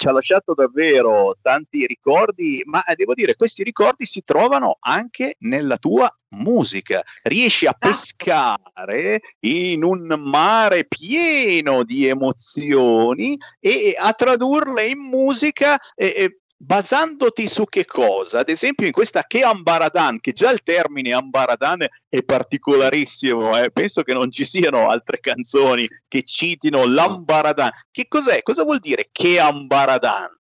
ci 0.00 0.08
ha 0.08 0.12
lasciato 0.12 0.54
davvero 0.54 1.36
tanti 1.42 1.84
ricordi, 1.84 2.62
ma 2.64 2.82
eh, 2.84 2.94
devo 2.94 3.12
dire, 3.12 3.36
questi 3.36 3.62
ricordi 3.62 4.06
si 4.06 4.24
trovano 4.24 4.78
anche 4.80 5.36
nella 5.40 5.76
tua 5.76 6.10
musica. 6.30 7.02
Riesci 7.22 7.66
a 7.66 7.76
pescare 7.78 9.20
in 9.40 9.84
un 9.84 10.06
mare 10.16 10.86
pieno 10.86 11.82
di 11.82 12.06
emozioni 12.06 13.36
e 13.60 13.94
a 13.94 14.14
tradurle 14.14 14.86
in 14.86 15.00
musica. 15.00 15.78
E, 15.94 16.39
basandoti 16.62 17.48
su 17.48 17.64
che 17.64 17.86
cosa? 17.86 18.40
Ad 18.40 18.50
esempio 18.50 18.84
in 18.84 18.92
questa 18.92 19.24
che 19.26 19.40
Ambaradan, 19.40 20.20
che 20.20 20.32
già 20.32 20.50
il 20.50 20.60
termine 20.62 21.14
Ambaradan 21.14 21.86
è 22.06 22.22
particolarissimo, 22.22 23.56
eh? 23.56 23.70
penso 23.70 24.02
che 24.02 24.12
non 24.12 24.30
ci 24.30 24.44
siano 24.44 24.90
altre 24.90 25.20
canzoni 25.20 25.88
che 26.06 26.22
citino 26.22 26.84
l'Ambaradan. 26.86 27.70
Che 27.90 28.06
cos'è? 28.08 28.42
Cosa 28.42 28.62
vuol 28.62 28.78
dire 28.78 29.08
che 29.10 29.38
Ambaradan? 29.38 30.38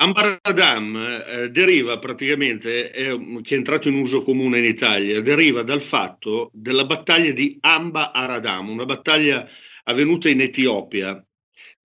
Ambaradam 0.00 0.96
eh, 0.96 1.50
deriva 1.50 1.98
praticamente, 1.98 2.92
eh, 2.92 3.40
che 3.42 3.54
è 3.54 3.58
entrato 3.58 3.88
in 3.88 3.94
uso 3.94 4.22
comune 4.22 4.58
in 4.58 4.64
Italia, 4.64 5.20
deriva 5.20 5.62
dal 5.62 5.82
fatto 5.82 6.50
della 6.52 6.84
battaglia 6.84 7.32
di 7.32 7.58
Amba 7.60 8.12
Aradam, 8.12 8.68
una 8.68 8.84
battaglia 8.84 9.48
avvenuta 9.84 10.28
in 10.28 10.40
Etiopia 10.40 11.20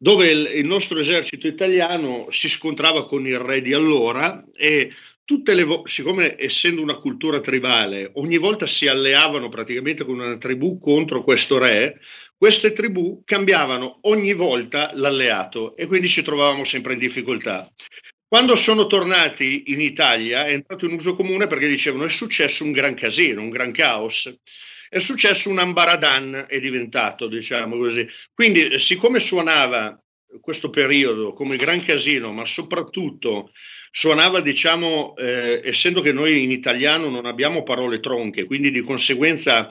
dove 0.04 0.30
il, 0.30 0.52
il 0.56 0.66
nostro 0.66 1.00
esercito 1.00 1.48
italiano 1.48 2.28
si 2.30 2.50
scontrava 2.50 3.08
con 3.08 3.26
il 3.26 3.40
re 3.40 3.62
di 3.62 3.72
allora 3.72 4.44
e 4.54 4.92
tutte 5.24 5.54
le 5.54 5.64
vo- 5.64 5.84
siccome 5.86 6.36
essendo 6.38 6.82
una 6.82 6.98
cultura 6.98 7.40
tribale, 7.40 8.12
ogni 8.16 8.38
volta 8.38 8.68
si 8.68 8.86
alleavano 8.86 9.48
praticamente 9.48 10.04
con 10.04 10.20
una 10.20 10.36
tribù 10.36 10.78
contro 10.78 11.22
questo 11.22 11.58
re, 11.58 12.02
queste 12.36 12.74
tribù 12.74 13.22
cambiavano 13.24 14.00
ogni 14.02 14.34
volta 14.34 14.90
l'alleato 14.94 15.74
e 15.78 15.86
quindi 15.86 16.10
ci 16.10 16.22
trovavamo 16.22 16.66
sempre 16.66 16.92
in 16.94 17.00
difficoltà. 17.00 17.66
Quando 18.28 18.58
sono 18.58 18.88
tornati 18.88 19.64
in 19.68 19.80
Italia 19.80 20.46
è 20.46 20.52
entrato 20.52 20.84
in 20.84 20.96
uso 20.96 21.16
comune 21.16 21.48
perché 21.48 21.70
dicevano 21.70 22.04
è 22.04 22.10
successo 22.10 22.66
un 22.66 22.74
gran 22.74 22.94
casino, 22.94 23.40
un 23.40 23.50
gran 23.50 23.72
caos 23.72 24.38
è 24.94 25.00
successo 25.00 25.50
un 25.50 25.58
ambaradan, 25.58 26.46
è 26.48 26.60
diventato, 26.60 27.26
diciamo 27.28 27.78
così. 27.78 28.08
Quindi, 28.32 28.78
siccome 28.78 29.20
suonava 29.20 30.00
questo 30.40 30.70
periodo 30.70 31.32
come 31.32 31.58
gran 31.58 31.84
casino, 31.84 32.32
ma 32.32 32.46
soprattutto 32.46 33.52
suonava, 33.90 34.40
diciamo, 34.40 35.16
eh, 35.18 35.62
essendo 35.64 36.02
che 36.02 36.12
noi 36.12 36.44
in 36.44 36.52
italiano 36.52 37.10
non 37.10 37.26
abbiamo 37.26 37.64
parole 37.64 38.00
tronche, 38.00 38.46
quindi 38.46 38.70
di 38.70 38.82
conseguenza 38.82 39.68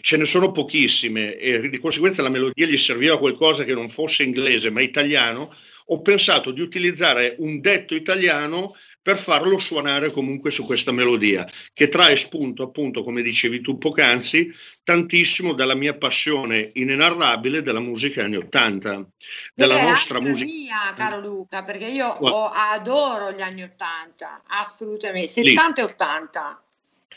ce 0.00 0.16
ne 0.16 0.24
sono 0.24 0.50
pochissime 0.50 1.36
e 1.36 1.68
di 1.68 1.78
conseguenza 1.78 2.20
la 2.20 2.28
melodia 2.28 2.66
gli 2.66 2.76
serviva 2.76 3.16
qualcosa 3.16 3.62
che 3.64 3.74
non 3.74 3.88
fosse 3.88 4.24
inglese 4.24 4.70
ma 4.70 4.80
italiano, 4.80 5.54
ho 5.86 6.02
pensato 6.02 6.50
di 6.50 6.60
utilizzare 6.60 7.36
un 7.38 7.60
detto 7.60 7.94
italiano 7.94 8.74
per 9.00 9.16
farlo 9.16 9.58
suonare 9.58 10.10
comunque 10.10 10.50
su 10.50 10.64
questa 10.64 10.92
melodia, 10.92 11.48
che 11.72 11.88
trae 11.88 12.16
spunto, 12.16 12.64
appunto, 12.64 13.02
come 13.02 13.22
dicevi 13.22 13.60
tu 13.60 13.78
poc'anzi, 13.78 14.52
tantissimo 14.84 15.54
dalla 15.54 15.74
mia 15.74 15.94
passione 15.96 16.70
inenarrabile 16.74 17.62
della 17.62 17.80
musica 17.80 18.24
anni 18.24 18.36
Ottanta, 18.36 19.06
della 19.54 19.80
nostra 19.80 20.20
musica. 20.20 20.50
mia, 20.50 20.94
caro 20.96 21.20
Luca, 21.20 21.62
perché 21.62 21.86
io 21.86 22.06
ho, 22.06 22.50
adoro 22.50 23.32
gli 23.32 23.40
anni 23.40 23.62
Ottanta, 23.62 24.42
assolutamente, 24.46 25.28
70 25.28 25.80
e 25.80 25.84
80. 25.84 26.62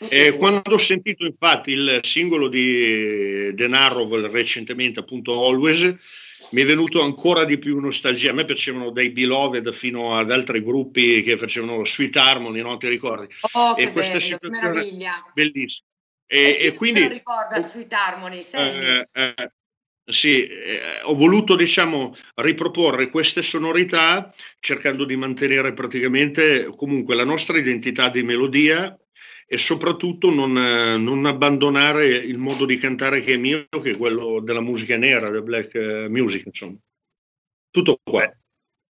E 0.10 0.36
quando 0.36 0.74
ho 0.74 0.80
sentito 0.80 1.26
infatti 1.26 1.72
il 1.72 2.00
singolo 2.02 2.48
di 2.48 3.54
Denaro 3.54 4.08
recentemente, 4.32 5.00
appunto 5.00 5.46
Always, 5.46 5.96
mi 6.52 6.62
è 6.62 6.66
venuto 6.66 7.02
ancora 7.02 7.46
di 7.46 7.58
più 7.58 7.80
nostalgia. 7.80 8.32
A 8.32 8.34
me 8.34 8.46
piacevano 8.46 8.92
dai 8.92 9.10
Beloved 9.12 9.72
fino 9.72 10.18
ad 10.18 10.32
altri 10.32 10.64
gruppi 10.64 11.22
che 11.24 11.38
facevano 11.38 11.86
Sweet 11.86 12.16
Harmony, 12.18 12.62
non 12.62 12.78
ti 12.78 12.88
ricordi? 12.88 13.28
Oh, 13.54 13.76
e 13.78 13.92
questa 13.92 14.18
bello, 14.18 14.38
meraviglia. 14.42 15.14
Bellissima. 15.34 15.86
E, 16.28 16.58
e, 16.60 16.66
e 16.68 16.74
quindi... 16.74 17.08
ricorda 17.08 17.62
Sweet 17.62 17.92
Harmony, 17.92 18.46
eh, 18.54 19.06
eh, 19.12 19.52
sì, 20.06 20.46
eh, 20.48 21.02
ho 21.04 21.16
voluto 21.16 21.56
diciamo 21.56 22.16
riproporre 22.36 23.10
queste 23.10 23.42
sonorità 23.42 24.34
cercando 24.60 25.06
di 25.06 25.16
mantenere 25.16 25.74
praticamente 25.74 26.70
comunque 26.76 27.16
la 27.16 27.24
nostra 27.24 27.58
identità 27.58 28.10
di 28.10 28.24
melodia 28.24 28.98
e 29.54 29.58
soprattutto 29.58 30.30
non, 30.30 30.54
non, 30.54 31.26
abbandonare 31.26 32.08
il 32.08 32.38
modo 32.38 32.64
di 32.64 32.78
cantare 32.78 33.20
che 33.20 33.34
è 33.34 33.38
mio, 33.38 33.68
che 33.68 33.90
è 33.90 33.98
quello 33.98 34.40
della 34.40 34.62
musica 34.62 34.96
nera, 34.96 35.30
del 35.30 35.44
black 35.44 35.76
eh, 35.76 36.08
music, 36.08 36.46
insomma. 36.46 36.78
Tutto 37.70 38.00
qua. 38.02 38.34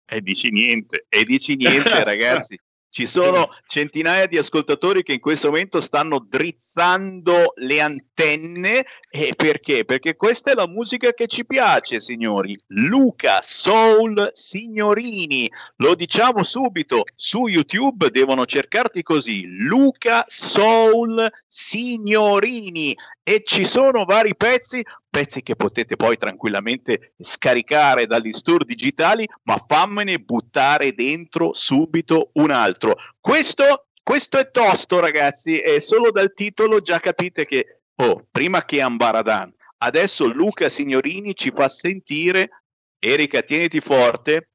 E 0.10 0.22
dici 0.22 0.50
niente, 0.50 1.06
e 1.10 1.24
dici 1.26 1.56
niente 1.58 1.92
ragazzi. 2.04 2.60
Ci 2.90 3.06
sono 3.06 3.50
centinaia 3.68 4.28
di 4.28 4.38
ascoltatori 4.38 5.04
che 5.04 5.14
in 5.14 5.20
questo 5.20 5.50
momento 5.50 5.82
stanno 5.82 6.26
drizzando 6.28 7.54
le 7.56 7.82
antenne. 7.82 8.86
E 9.10 9.34
perché? 9.36 9.86
Perché 9.86 10.16
questa 10.16 10.52
è 10.52 10.54
la 10.56 10.68
musica 10.68 11.12
che 11.12 11.28
ci 11.28 11.46
piace, 11.46 12.00
signori. 12.00 12.58
Luca 12.68 13.42
Soul 13.44 14.30
Signorini. 14.34 15.52
Lo 15.78 15.96
diciamo 15.96 16.44
subito, 16.44 17.04
su 17.14 17.48
YouTube 17.48 18.10
devono 18.10 18.46
cercarti 18.46 19.04
così. 19.04 19.46
Luca 19.46 20.24
Soul 20.28 21.30
Signorini. 21.48 22.96
E 23.22 23.44
ci 23.46 23.66
sono 23.66 24.06
vari 24.06 24.36
pezzi 24.38 24.82
pezzi 25.18 25.42
che 25.42 25.56
potete 25.56 25.96
poi 25.96 26.16
tranquillamente 26.16 27.14
scaricare 27.18 28.06
dagli 28.06 28.32
store 28.32 28.66
digitali, 28.66 29.28
ma 29.46 29.58
fammene 29.68 30.20
buttare 30.20 30.94
dentro 30.94 31.56
subito 31.56 32.30
un 32.34 32.52
altro. 32.52 32.96
Questo, 33.20 33.88
questo 34.04 34.38
è 34.38 34.52
tosto, 34.52 35.00
ragazzi, 35.00 35.60
e 35.60 35.80
solo 35.80 36.12
dal 36.12 36.34
titolo 36.36 36.82
già 36.82 37.00
capite 37.00 37.46
che, 37.46 37.80
oh, 37.96 38.28
prima 38.30 38.64
che 38.64 38.80
Ambaradan, 38.80 39.52
adesso 39.80 40.28
Luca 40.28 40.70
Signorini 40.70 41.36
ci 41.36 41.50
fa 41.50 41.68
sentire, 41.68 42.66
Erika, 43.00 43.42
tieniti 43.42 43.80
forte, 43.80 44.50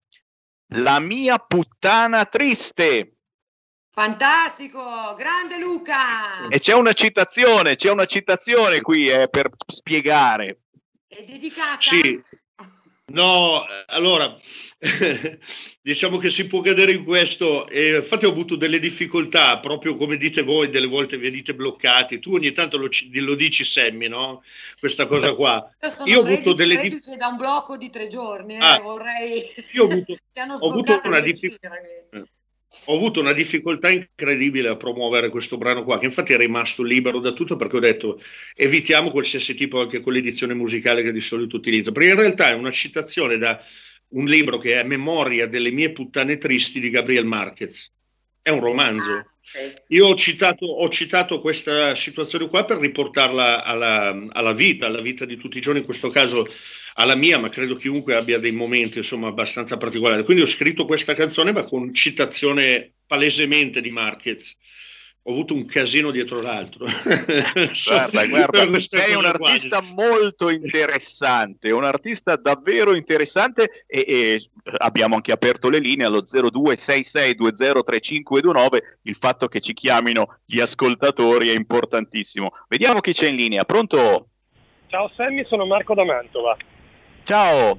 la 0.74 1.00
mia 1.00 1.38
puttana 1.38 2.24
triste. 2.24 3.11
Fantastico, 3.94 5.14
grande 5.18 5.58
Luca! 5.58 6.48
E 6.48 6.58
c'è 6.60 6.72
una 6.72 6.94
citazione, 6.94 7.76
c'è 7.76 7.90
una 7.90 8.06
citazione 8.06 8.80
qui 8.80 9.10
eh, 9.10 9.28
per 9.28 9.50
spiegare. 9.66 10.60
È 11.06 11.22
dedicata? 11.22 11.76
Sì. 11.78 12.18
No, 13.08 13.66
allora, 13.88 14.34
diciamo 15.82 16.16
che 16.16 16.30
si 16.30 16.46
può 16.46 16.62
cadere 16.62 16.92
in 16.92 17.04
questo, 17.04 17.68
e 17.68 17.96
infatti 17.96 18.24
ho 18.24 18.30
avuto 18.30 18.56
delle 18.56 18.78
difficoltà, 18.78 19.58
proprio 19.58 19.94
come 19.94 20.16
dite 20.16 20.40
voi, 20.40 20.70
delle 20.70 20.86
volte 20.86 21.18
vi 21.18 21.30
dite 21.30 21.54
bloccati, 21.54 22.18
tu 22.18 22.32
ogni 22.32 22.52
tanto 22.52 22.78
lo, 22.78 22.88
lo 23.10 23.34
dici 23.34 23.62
Semmi, 23.62 24.08
no? 24.08 24.42
Questa 24.80 25.04
cosa 25.04 25.34
qua. 25.34 25.70
Io, 25.82 26.04
io 26.06 26.20
ho 26.20 26.22
avuto 26.24 26.54
delle 26.54 26.78
difficoltà. 26.78 27.16
da 27.16 27.26
un 27.26 27.36
blocco 27.36 27.76
di 27.76 27.90
tre 27.90 28.06
giorni, 28.06 28.54
eh, 28.54 28.64
ah, 28.64 28.78
vorrei... 28.80 29.52
Io 29.72 29.84
ho 29.84 29.90
avuto, 29.90 30.16
ho 30.64 30.70
avuto 30.70 31.00
una 31.04 31.20
difficoltà 31.20 31.68
ho 32.84 32.96
avuto 32.96 33.20
una 33.20 33.32
difficoltà 33.32 33.90
incredibile 33.90 34.68
a 34.68 34.76
promuovere 34.76 35.28
questo 35.28 35.58
brano 35.58 35.82
qua, 35.82 35.98
che 35.98 36.06
infatti 36.06 36.32
è 36.32 36.36
rimasto 36.36 36.82
libero 36.82 37.20
da 37.20 37.32
tutto 37.32 37.56
perché 37.56 37.76
ho 37.76 37.80
detto 37.80 38.20
evitiamo 38.54 39.10
qualsiasi 39.10 39.54
tipo 39.54 39.80
anche 39.80 40.00
con 40.00 40.12
l'edizione 40.12 40.54
musicale 40.54 41.02
che 41.02 41.12
di 41.12 41.20
solito 41.20 41.56
utilizzo, 41.56 41.92
perché 41.92 42.10
in 42.10 42.16
realtà 42.16 42.48
è 42.50 42.54
una 42.54 42.70
citazione 42.70 43.36
da 43.36 43.60
un 44.08 44.24
libro 44.26 44.58
che 44.58 44.80
è 44.80 44.84
Memoria 44.84 45.46
delle 45.46 45.70
mie 45.70 45.92
puttane 45.92 46.38
tristi 46.38 46.80
di 46.80 46.90
Gabriel 46.90 47.24
Marquez. 47.24 47.90
È 48.42 48.50
un 48.50 48.60
romanzo. 48.60 49.12
Ah, 49.12 49.82
Io 49.88 50.06
ho 50.06 50.14
citato, 50.16 50.66
ho 50.66 50.88
citato, 50.88 51.40
questa 51.40 51.94
situazione 51.94 52.48
qua 52.48 52.64
per 52.64 52.78
riportarla 52.78 53.64
alla, 53.64 54.28
alla, 54.30 54.52
vita, 54.52 54.86
alla 54.86 55.00
vita 55.00 55.24
di 55.24 55.36
tutti 55.36 55.58
i 55.58 55.60
giorni, 55.60 55.80
in 55.80 55.84
questo 55.84 56.08
caso 56.08 56.46
alla 56.94 57.14
mia, 57.14 57.38
ma 57.38 57.48
credo 57.48 57.76
chiunque 57.76 58.14
abbia 58.14 58.38
dei 58.38 58.52
momenti 58.52 58.98
insomma 58.98 59.28
abbastanza 59.28 59.76
particolari. 59.76 60.24
Quindi 60.24 60.42
ho 60.42 60.46
scritto 60.46 60.84
questa 60.84 61.14
canzone, 61.14 61.52
ma 61.52 61.64
con 61.64 61.94
citazione 61.94 62.94
palesemente 63.06 63.80
di 63.80 63.90
Marquez 63.90 64.58
ho 65.24 65.30
avuto 65.30 65.54
un 65.54 65.64
casino 65.66 66.10
dietro 66.10 66.40
l'altro. 66.40 66.84
guarda, 67.86 68.26
guarda, 68.26 68.80
sei 68.80 69.14
un 69.14 69.24
artista 69.24 69.80
molto 69.80 70.50
interessante, 70.50 71.70
un 71.70 71.84
artista 71.84 72.34
davvero 72.34 72.96
interessante 72.96 73.84
e, 73.86 74.04
e, 74.08 74.42
abbiamo 74.78 75.14
anche 75.14 75.30
aperto 75.30 75.68
le 75.68 75.78
linee 75.78 76.06
allo 76.06 76.22
0266203529, 76.22 78.78
il 79.02 79.14
fatto 79.14 79.46
che 79.46 79.60
ci 79.60 79.74
chiamino 79.74 80.38
gli 80.44 80.58
ascoltatori 80.58 81.50
è 81.50 81.54
importantissimo. 81.54 82.50
Vediamo 82.66 82.98
chi 83.00 83.12
c'è 83.12 83.28
in 83.28 83.36
linea, 83.36 83.64
pronto? 83.64 84.26
Ciao 84.88 85.08
Sammy, 85.14 85.44
sono 85.46 85.66
Marco 85.66 85.94
da 85.94 86.04
Mantova. 86.04 86.56
Ciao. 87.22 87.78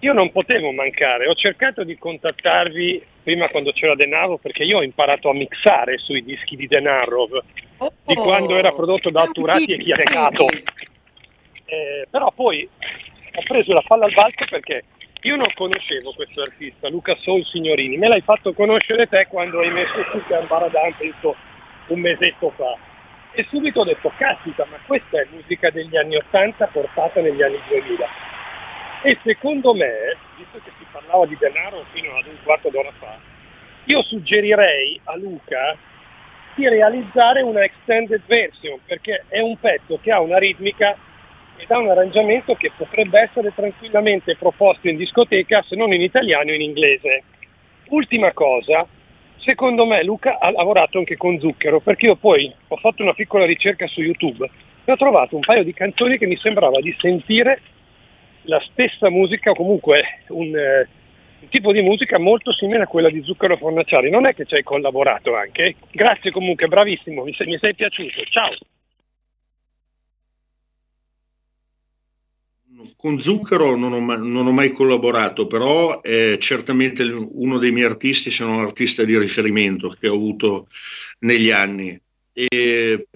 Io 0.00 0.12
non 0.12 0.30
potevo 0.30 0.72
mancare, 0.72 1.26
ho 1.26 1.34
cercato 1.34 1.84
di 1.84 1.96
contattarvi 1.96 3.11
prima 3.22 3.48
quando 3.48 3.72
c'era 3.72 3.94
Denaro 3.94 4.38
perché 4.38 4.64
io 4.64 4.78
ho 4.78 4.82
imparato 4.82 5.30
a 5.30 5.34
mixare 5.34 5.98
sui 5.98 6.22
dischi 6.22 6.56
di 6.56 6.66
Denaro 6.66 7.28
oh, 7.78 7.92
di 8.04 8.14
quando 8.14 8.56
era 8.56 8.72
prodotto 8.72 9.10
da 9.10 9.26
Turati 9.26 9.72
e 9.72 9.78
Chiaregato. 9.78 10.46
Eh, 11.64 12.06
però 12.10 12.30
poi 12.34 12.68
ho 13.34 13.42
preso 13.46 13.72
la 13.72 13.82
palla 13.86 14.04
al 14.04 14.12
balzo 14.12 14.44
perché 14.50 14.84
io 15.22 15.36
non 15.36 15.52
conoscevo 15.54 16.12
questo 16.14 16.42
artista, 16.42 16.88
Luca 16.88 17.14
Sol 17.16 17.44
Signorini, 17.44 17.96
me 17.96 18.08
l'hai 18.08 18.22
fatto 18.22 18.52
conoscere 18.52 19.06
te 19.06 19.26
quando 19.28 19.60
hai 19.60 19.70
messo 19.70 20.04
su 20.10 20.20
Baradan, 20.48 20.94
penso 20.98 21.36
un 21.88 22.00
mesetto 22.00 22.52
fa. 22.56 22.76
E 23.34 23.46
subito 23.48 23.80
ho 23.80 23.84
detto, 23.84 24.12
caspita, 24.16 24.66
ma 24.68 24.78
questa 24.84 25.20
è 25.20 25.26
musica 25.30 25.70
degli 25.70 25.96
anni 25.96 26.16
80 26.16 26.66
portata 26.66 27.20
negli 27.20 27.40
anni 27.40 27.58
2000 27.68 28.31
e 29.02 29.18
secondo 29.24 29.74
me, 29.74 30.16
visto 30.36 30.60
che 30.62 30.70
si 30.78 30.86
parlava 30.90 31.26
di 31.26 31.36
denaro 31.38 31.84
fino 31.92 32.16
ad 32.16 32.26
un 32.26 32.36
quarto 32.44 32.68
d'ora 32.70 32.92
fa, 32.98 33.18
io 33.84 34.02
suggerirei 34.02 35.00
a 35.04 35.16
Luca 35.16 35.76
di 36.54 36.68
realizzare 36.68 37.42
una 37.42 37.64
extended 37.64 38.22
version, 38.26 38.78
perché 38.86 39.24
è 39.28 39.40
un 39.40 39.56
pezzo 39.56 39.98
che 40.00 40.12
ha 40.12 40.20
una 40.20 40.38
ritmica 40.38 40.96
ed 41.56 41.70
ha 41.70 41.78
un 41.78 41.90
arrangiamento 41.90 42.54
che 42.54 42.70
potrebbe 42.76 43.20
essere 43.20 43.52
tranquillamente 43.54 44.36
proposto 44.36 44.88
in 44.88 44.96
discoteca, 44.96 45.62
se 45.62 45.74
non 45.74 45.92
in 45.92 46.00
italiano 46.00 46.52
in 46.52 46.60
inglese. 46.60 47.24
Ultima 47.88 48.32
cosa, 48.32 48.86
secondo 49.38 49.84
me 49.84 50.04
Luca 50.04 50.38
ha 50.38 50.50
lavorato 50.52 50.98
anche 50.98 51.16
con 51.16 51.40
Zucchero, 51.40 51.80
perché 51.80 52.06
io 52.06 52.16
poi 52.16 52.52
ho 52.68 52.76
fatto 52.76 53.02
una 53.02 53.14
piccola 53.14 53.46
ricerca 53.46 53.86
su 53.88 54.00
YouTube 54.00 54.48
e 54.84 54.92
ho 54.92 54.96
trovato 54.96 55.34
un 55.34 55.42
paio 55.42 55.64
di 55.64 55.74
canzoni 55.74 56.18
che 56.18 56.26
mi 56.26 56.36
sembrava 56.36 56.80
di 56.80 56.94
sentire 57.00 57.60
la 58.42 58.60
stessa 58.70 59.10
musica 59.10 59.50
o 59.50 59.54
comunque 59.54 60.22
un, 60.28 60.56
eh, 60.56 60.88
un, 61.40 61.48
tipo 61.48 61.72
di 61.72 61.82
musica 61.82 62.18
molto 62.18 62.52
simile 62.52 62.82
a 62.82 62.86
quella 62.86 63.10
di 63.10 63.22
Zucchero 63.22 63.56
Fornaciari. 63.56 64.10
Non 64.10 64.26
è 64.26 64.34
che 64.34 64.44
ci 64.44 64.54
hai 64.54 64.62
collaborato 64.62 65.34
anche? 65.34 65.76
Grazie 65.90 66.30
comunque, 66.30 66.68
bravissimo, 66.68 67.24
mi 67.24 67.34
sei, 67.34 67.46
mi 67.46 67.58
sei 67.58 67.74
piaciuto. 67.74 68.22
Ciao! 68.24 68.50
Con 72.96 73.20
Zucchero 73.20 73.76
non 73.76 73.92
ho, 73.92 74.00
mai, 74.00 74.18
non 74.18 74.46
ho 74.46 74.52
mai 74.52 74.72
collaborato, 74.72 75.46
però 75.46 76.00
è 76.00 76.36
certamente 76.38 77.02
uno 77.04 77.58
dei 77.58 77.70
miei 77.70 77.86
artisti, 77.86 78.30
sono 78.30 78.56
un 78.56 78.64
artista 78.64 79.04
di 79.04 79.18
riferimento 79.18 79.94
che 79.98 80.08
ho 80.08 80.14
avuto 80.14 80.68
negli 81.20 81.50
anni. 81.50 82.00
E 82.32 83.06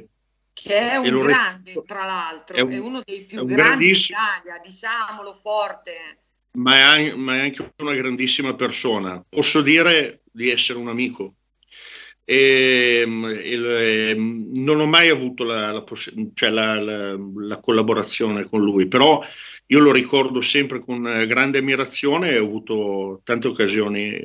che 0.67 0.91
è 0.91 0.97
un 0.97 1.21
grande, 1.21 1.83
tra 1.87 2.05
l'altro, 2.05 2.57
è, 2.57 2.61
un, 2.61 2.73
è 2.73 2.79
uno 2.79 3.01
dei 3.05 3.21
più 3.21 3.45
grandi 3.45 3.93
d'Italia, 3.93 4.61
diciamolo 4.63 5.33
forte. 5.33 6.19
Ma 6.53 6.97
è, 6.97 7.15
ma 7.15 7.37
è, 7.37 7.41
anche 7.41 7.73
una 7.77 7.95
grandissima 7.95 8.55
persona. 8.55 9.25
Posso 9.29 9.63
dire 9.63 10.23
di 10.33 10.51
essere 10.51 10.79
un 10.79 10.89
amico. 10.89 11.35
E, 12.29 13.07
e, 13.07 14.15
non 14.17 14.81
ho 14.81 14.87
mai 14.87 15.11
avuto 15.11 15.45
la, 15.45 15.71
la, 15.71 15.85
cioè 16.35 16.51
la, 16.51 16.75
la, 17.15 17.61
collaborazione 17.61 18.43
con 18.43 18.63
lui, 18.63 18.89
però 18.89 19.25
io 19.67 19.79
lo 19.79 19.93
ricordo 19.93 20.41
sempre 20.41 20.81
con 20.81 21.03
grande 21.03 21.59
ammirazione 21.59 22.31
e 22.31 22.39
ho 22.41 22.45
avuto 22.45 23.21
tante 23.23 23.47
occasioni 23.47 24.19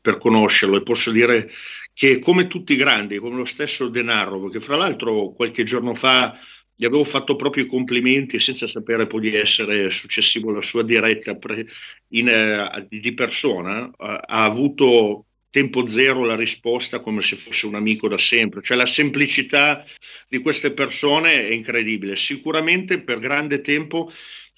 per 0.00 0.18
conoscerlo 0.18 0.76
e 0.76 0.84
posso 0.84 1.10
dire 1.10 1.50
che 1.92 2.20
come 2.20 2.46
tutti 2.46 2.74
i 2.74 2.76
grandi, 2.76 3.18
come 3.18 3.36
lo 3.36 3.44
stesso 3.44 3.88
Denaro, 3.88 4.48
che 4.48 4.60
fra 4.60 4.76
l'altro 4.76 5.32
qualche 5.32 5.64
giorno 5.64 5.94
fa 5.94 6.38
gli 6.76 6.84
avevo 6.84 7.04
fatto 7.04 7.36
proprio 7.36 7.64
i 7.64 7.68
complimenti 7.68 8.38
senza 8.38 8.66
sapere 8.66 9.06
poi 9.06 9.20
di 9.22 9.34
essere 9.34 9.90
successivo 9.90 10.50
alla 10.50 10.62
sua 10.62 10.82
diretta 10.82 11.34
pre, 11.34 11.66
in, 12.08 12.28
uh, 12.28 12.86
di 12.88 13.14
persona, 13.14 13.86
uh, 13.86 13.92
ha 13.96 14.44
avuto 14.44 15.25
tempo 15.50 15.86
zero 15.86 16.24
la 16.24 16.36
risposta 16.36 16.98
come 16.98 17.22
se 17.22 17.36
fosse 17.36 17.66
un 17.66 17.74
amico 17.74 18.08
da 18.08 18.18
sempre, 18.18 18.62
cioè 18.62 18.76
la 18.76 18.86
semplicità 18.86 19.84
di 20.28 20.38
queste 20.38 20.72
persone 20.72 21.48
è 21.48 21.52
incredibile. 21.52 22.16
Sicuramente 22.16 23.00
per 23.00 23.18
grande 23.18 23.60
tempo 23.60 24.10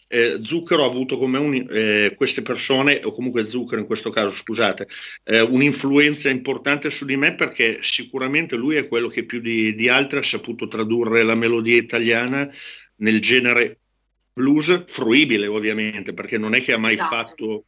eh, 0.09 0.39
Zucchero 0.43 0.82
ha 0.84 0.86
avuto 0.86 1.18
come 1.18 1.39
un, 1.39 1.66
eh, 1.70 2.14
queste 2.16 2.43
persone, 2.43 3.01
o 3.05 3.12
comunque 3.12 3.45
Zucchero 3.45 3.80
in 3.80 3.86
questo 3.86 4.11
caso, 4.11 4.32
scusate, 4.32 4.89
eh, 5.24 5.41
un'influenza 5.41 6.28
importante 6.30 6.91
su 6.91 7.05
di 7.05 7.16
me 7.16 7.34
perché 7.34 7.78
sicuramente 7.82 8.57
lui 8.57 8.76
è 8.76 8.89
quello 8.89 9.09
che 9.09 9.24
più 9.24 9.41
di, 9.41 9.74
di 9.74 9.89
altri 9.89 10.18
ha 10.18 10.22
saputo 10.22 10.66
tradurre 10.66 11.22
la 11.22 11.34
melodia 11.34 11.76
italiana 11.76 12.51
nel 12.97 13.20
genere 13.20 13.78
blues 14.32 14.84
fruibile 14.86 15.47
ovviamente, 15.47 16.14
perché 16.14 16.39
non 16.39 16.55
è 16.55 16.62
che 16.62 16.72
ha 16.72 16.78
mai 16.78 16.95
esatto. 16.95 17.14
fatto 17.14 17.64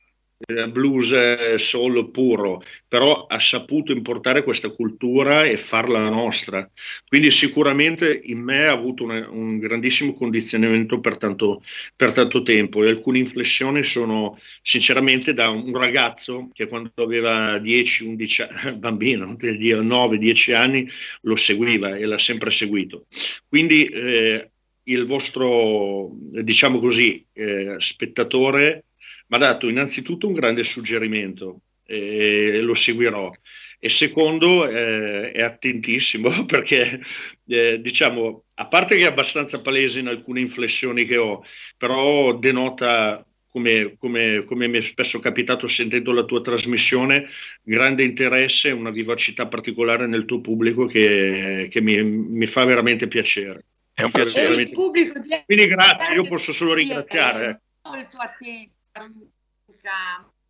blues 0.70 1.54
soul 1.56 2.10
puro, 2.10 2.62
però 2.88 3.26
ha 3.26 3.38
saputo 3.38 3.92
importare 3.92 4.42
questa 4.42 4.70
cultura 4.70 5.44
e 5.44 5.56
farla 5.56 6.08
nostra. 6.08 6.68
Quindi 7.06 7.30
sicuramente 7.30 8.20
in 8.24 8.42
me 8.42 8.66
ha 8.66 8.72
avuto 8.72 9.04
una, 9.04 9.28
un 9.28 9.58
grandissimo 9.58 10.14
condizionamento 10.14 11.00
per 11.00 11.18
tanto, 11.18 11.62
per 11.94 12.12
tanto 12.12 12.42
tempo 12.42 12.82
e 12.82 12.88
alcune 12.88 13.18
inflessioni 13.18 13.84
sono 13.84 14.38
sinceramente 14.62 15.34
da 15.34 15.50
un 15.50 15.76
ragazzo 15.76 16.48
che 16.52 16.66
quando 16.66 16.90
aveva 16.96 17.56
10-11 17.56 18.46
anni, 18.48 18.76
bambino, 18.78 19.36
9-10 19.38 20.54
anni, 20.54 20.88
lo 21.22 21.36
seguiva 21.36 21.96
e 21.96 22.06
l'ha 22.06 22.18
sempre 22.18 22.50
seguito. 22.50 23.06
Quindi 23.46 23.84
eh, 23.84 24.50
il 24.84 25.06
vostro, 25.06 26.10
diciamo 26.12 26.78
così, 26.78 27.24
eh, 27.32 27.76
spettatore 27.78 28.84
mi 29.30 29.36
ha 29.36 29.38
dato 29.38 29.68
innanzitutto 29.68 30.26
un 30.26 30.34
grande 30.34 30.64
suggerimento 30.64 31.60
e 31.84 32.60
lo 32.60 32.74
seguirò. 32.74 33.30
E 33.78 33.88
secondo, 33.88 34.68
eh, 34.68 35.30
è 35.32 35.42
attentissimo 35.42 36.30
perché, 36.46 37.00
eh, 37.46 37.80
diciamo, 37.80 38.44
a 38.54 38.66
parte 38.66 38.96
che 38.96 39.02
è 39.02 39.06
abbastanza 39.06 39.60
palese 39.60 40.00
in 40.00 40.08
alcune 40.08 40.40
inflessioni 40.40 41.04
che 41.04 41.16
ho, 41.16 41.42
però 41.76 42.36
denota 42.36 43.24
come, 43.50 43.96
come, 43.98 44.44
come, 44.44 44.68
mi 44.68 44.78
è 44.78 44.82
spesso 44.82 45.18
capitato 45.18 45.66
sentendo 45.66 46.12
la 46.12 46.24
tua 46.24 46.40
trasmissione, 46.40 47.26
grande 47.62 48.04
interesse 48.04 48.68
e 48.68 48.72
una 48.72 48.90
vivacità 48.90 49.46
particolare 49.46 50.06
nel 50.06 50.24
tuo 50.24 50.40
pubblico 50.40 50.86
che, 50.86 51.68
che 51.70 51.80
mi, 51.80 52.02
mi, 52.02 52.46
fa 52.46 52.64
veramente 52.64 53.08
piacere. 53.08 53.64
È 53.92 54.02
un 54.02 54.10
piacere. 54.10 54.70
Quindi 54.70 55.66
grazie, 55.66 56.14
io 56.14 56.24
posso 56.24 56.52
solo 56.52 56.74
ringraziare. 56.74 57.62
Molto 57.82 58.18
attento 58.18 58.78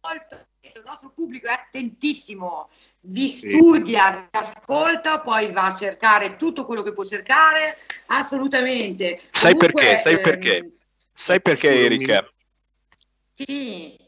molto, 0.01 0.47
il 0.61 0.83
nostro 0.85 1.11
pubblico 1.11 1.47
è 1.47 1.53
attentissimo, 1.53 2.71
vi 3.01 3.29
studia, 3.29 4.29
vi 4.31 4.39
ascolta, 4.39 5.21
poi 5.21 5.53
va 5.53 5.67
a 5.67 5.75
cercare 5.75 6.37
tutto 6.37 6.65
quello 6.65 6.83
che 6.83 6.93
può 6.93 7.05
cercare, 7.05 7.77
assolutamente. 8.07 9.21
Sai 9.31 9.55
Comunque, 9.55 9.83
perché? 9.83 9.99
Sai 9.99 10.15
ehm, 10.15 10.23
perché? 10.23 10.73
Sai 11.13 11.41
perché, 11.41 11.85
Erika? 11.85 12.33
Sì. 13.35 13.99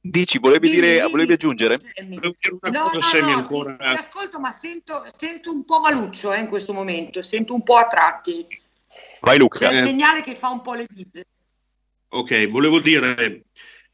Dici, 0.00 0.38
volevi, 0.38 0.68
dimmi, 0.68 0.80
dire, 0.82 1.02
volevi 1.06 1.32
aggiungere? 1.32 1.78
Volevo 1.96 2.34
dire 2.38 2.58
una 2.60 2.78
no, 2.78 2.90
cosa, 2.90 3.20
no, 3.20 3.26
no, 3.26 3.36
ancora... 3.36 3.76
ti, 3.76 3.78
ti 3.78 3.94
ascolto, 3.94 4.38
ma 4.38 4.50
sento, 4.50 5.04
sento, 5.10 5.50
un 5.50 5.64
po' 5.64 5.80
maluccio 5.80 6.32
eh, 6.32 6.40
in 6.40 6.48
questo 6.48 6.74
momento, 6.74 7.22
sento 7.22 7.54
un 7.54 7.62
po' 7.62 7.76
a 7.76 7.86
tratti. 7.86 8.46
Vai 9.20 9.38
Luca. 9.38 9.58
C'è 9.58 9.72
il 9.72 9.86
segnale 9.86 10.22
che 10.22 10.34
fa 10.34 10.50
un 10.50 10.60
po' 10.60 10.74
le 10.74 10.86
bise. 10.90 11.24
Ok, 12.14 12.48
volevo 12.48 12.78
dire, 12.78 13.46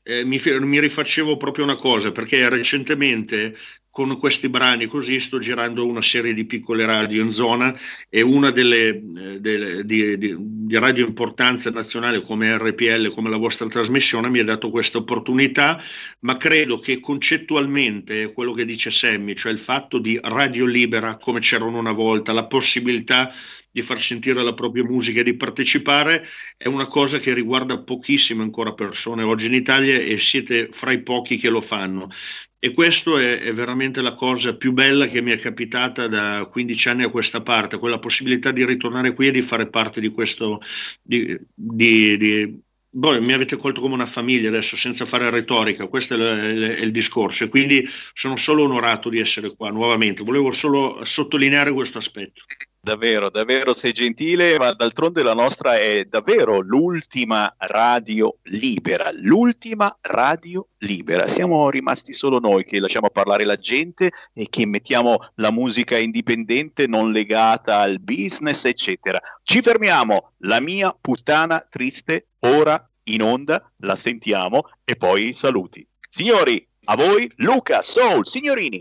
eh, 0.03 0.25
mi, 0.25 0.39
mi, 0.61 0.79
rifaccevo 0.79 1.39
proprio 1.39 1.65
una 1.65 1.77
cosa, 1.77 2.13
perché 2.13 2.47
recentemente 2.51 3.57
con 3.89 4.15
questi 4.19 4.51
brani 4.51 4.85
così 4.85 5.19
sto 5.21 5.39
girando 5.39 5.87
una 5.87 6.03
serie 6.03 6.35
di 6.35 6.45
piccole 6.45 6.85
radio 6.85 7.23
in 7.23 7.33
zona 7.33 7.75
e 8.11 8.21
una 8.21 8.51
delle, 8.51 8.89
eh, 8.89 9.41
delle 9.41 9.87
di, 9.87 10.19
di, 10.19 10.37
di, 10.39 10.77
radio 10.77 11.07
importanza 11.07 11.71
nazionale 11.71 12.21
come 12.21 12.59
RPL, 12.59 13.09
come 13.09 13.31
la 13.31 13.39
vostra 13.39 13.69
trasmissione, 13.69 14.29
mi 14.29 14.41
ha 14.41 14.45
dato 14.45 14.69
questa 14.69 14.99
opportunità, 14.99 15.83
ma 16.21 16.37
credo 16.37 16.79
che 16.79 17.01
concettualmente 17.01 18.35
quello 18.35 18.53
che 18.53 18.67
dice 18.67 18.91
Semmi, 18.91 19.35
cioè 19.35 19.51
il 19.51 19.59
fatto 19.59 19.99
di 19.99 20.21
radio 20.23 20.67
libera 20.67 21.17
come 21.17 21.41
c'erano 21.41 21.79
una 21.79 21.93
volta, 21.93 22.33
la 22.33 22.45
possibilità 22.45 23.33
di 23.71 23.83
far 23.83 24.01
sentire 24.01 24.43
la 24.43 24.55
propria 24.55 24.85
musica 24.85 25.21
e 25.21 25.25
di 25.25 25.35
partecipare 25.37 26.27
è 26.57 26.69
una 26.69 26.87
cosa 26.87 27.19
che 27.19 27.33
riguarda 27.35 27.79
pochissime 27.79 28.43
ancora 28.43 28.73
persone 28.73 29.23
oggi 29.23 29.47
in 29.47 29.55
Italia 29.55 29.97
e 29.99 30.19
siete 30.19 30.69
fra 30.71 30.93
i 30.93 31.03
pochi 31.03 31.37
che 31.37 31.49
lo 31.49 31.61
fanno. 31.61 32.09
E 32.63 32.75
questa 32.75 33.19
è, 33.19 33.41
è, 33.41 33.55
veramente 33.55 34.03
la 34.03 34.15
cosa 34.15 34.55
più 34.55 34.73
bella 34.73 35.07
che 35.07 35.23
mi 35.23 35.31
è 35.31 35.39
capitata 35.39 36.09
da 36.09 36.47
15 36.51 36.89
anni 36.91 37.05
a 37.05 37.11
questa 37.11 37.43
parte, 37.43 37.79
quella 37.79 37.99
possibilità 37.99 38.51
di 38.51 38.67
ritornare 38.67 39.15
qui 39.15 39.29
e 39.29 39.31
di 39.31 39.41
fare 39.41 39.69
parte 39.69 40.01
di 40.01 40.11
questo, 40.11 40.61
di, 41.01 41.39
di, 41.55 42.19
di 42.19 42.61
boh, 42.91 43.21
mi 43.23 43.33
avete 43.33 43.57
colto 43.57 43.81
come 43.81 43.95
una 43.95 44.07
famiglia 44.07 44.49
adesso 44.49 44.77
senza 44.77 45.05
fare 45.07 45.31
retorica, 45.31 45.87
questo 45.87 46.15
è, 46.15 46.17
l- 46.19 46.77
è 46.77 46.83
il 46.83 46.91
discorso 46.91 47.45
e 47.45 47.49
quindi 47.49 47.89
sono 48.13 48.37
solo 48.37 48.65
onorato 48.65 49.09
di 49.09 49.21
essere 49.21 49.55
qua 49.55 49.71
nuovamente, 49.71 50.23
volevo 50.23 50.53
solo 50.53 51.03
sottolineare 51.05 51.73
questo 51.73 51.99
aspetto. 51.99 52.45
Davvero, 52.83 53.29
davvero 53.29 53.75
sei 53.75 53.93
gentile, 53.93 54.57
ma 54.57 54.73
d'altronde 54.73 55.23
la 55.23 55.35
nostra 55.35 55.77
è 55.77 56.07
davvero 56.07 56.61
l'ultima 56.61 57.55
radio 57.59 58.39
libera, 58.45 59.11
l'ultima 59.13 59.95
radio 60.01 60.67
libera. 60.79 61.29
Siamo 61.29 61.69
rimasti 61.69 62.15
solo 62.15 62.39
noi 62.39 62.65
che 62.65 62.81
lasciamo 62.81 63.11
parlare 63.11 63.45
la 63.45 63.57
gente 63.57 64.11
e 64.33 64.47
che 64.49 64.65
mettiamo 64.65 65.19
la 65.35 65.51
musica 65.51 65.99
indipendente 65.99 66.87
non 66.87 67.13
legata 67.13 67.81
al 67.81 68.01
business, 68.01 68.65
eccetera. 68.65 69.21
Ci 69.43 69.61
fermiamo, 69.61 70.33
la 70.39 70.61
mia 70.61 70.97
puttana 70.99 71.63
triste 71.69 72.29
ora 72.39 72.83
in 73.05 73.23
onda, 73.23 73.71
la 73.81 73.95
sentiamo 73.95 74.71
e 74.85 74.97
poi 74.97 75.35
saluti. 75.35 75.87
Signori, 76.09 76.67
a 76.85 76.97
voi 76.97 77.31
Luca 77.37 77.83
Soul, 77.83 78.27
signorini. 78.27 78.81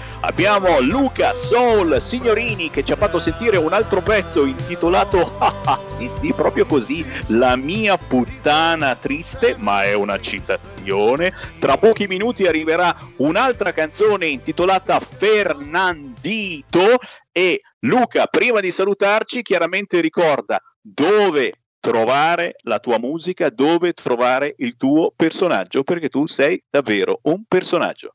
Abbiamo 0.41 0.79
Luca 0.79 1.35
Soul 1.35 2.01
Signorini 2.01 2.71
che 2.71 2.83
ci 2.83 2.93
ha 2.93 2.95
fatto 2.95 3.19
sentire 3.19 3.57
un 3.57 3.73
altro 3.73 4.01
pezzo 4.01 4.43
intitolato 4.43 5.33
ah, 5.37 5.79
sì 5.85 6.09
sì 6.09 6.33
proprio 6.33 6.65
così 6.65 7.05
La 7.27 7.55
mia 7.55 7.95
puttana 7.95 8.95
triste 8.95 9.55
ma 9.59 9.83
è 9.83 9.93
una 9.93 10.19
citazione 10.19 11.31
tra 11.59 11.77
pochi 11.77 12.07
minuti 12.07 12.47
arriverà 12.47 12.97
un'altra 13.17 13.71
canzone 13.71 14.25
intitolata 14.25 14.99
Fernandito 14.99 16.97
e 17.31 17.61
Luca 17.81 18.25
prima 18.25 18.61
di 18.61 18.71
salutarci 18.71 19.43
chiaramente 19.43 20.01
ricorda 20.01 20.59
dove 20.81 21.53
trovare 21.79 22.55
la 22.63 22.79
tua 22.79 22.97
musica, 22.97 23.49
dove 23.49 23.93
trovare 23.93 24.55
il 24.57 24.75
tuo 24.75 25.11
personaggio, 25.15 25.83
perché 25.83 26.09
tu 26.09 26.27
sei 26.27 26.63
davvero 26.69 27.19
un 27.23 27.43
personaggio. 27.47 28.13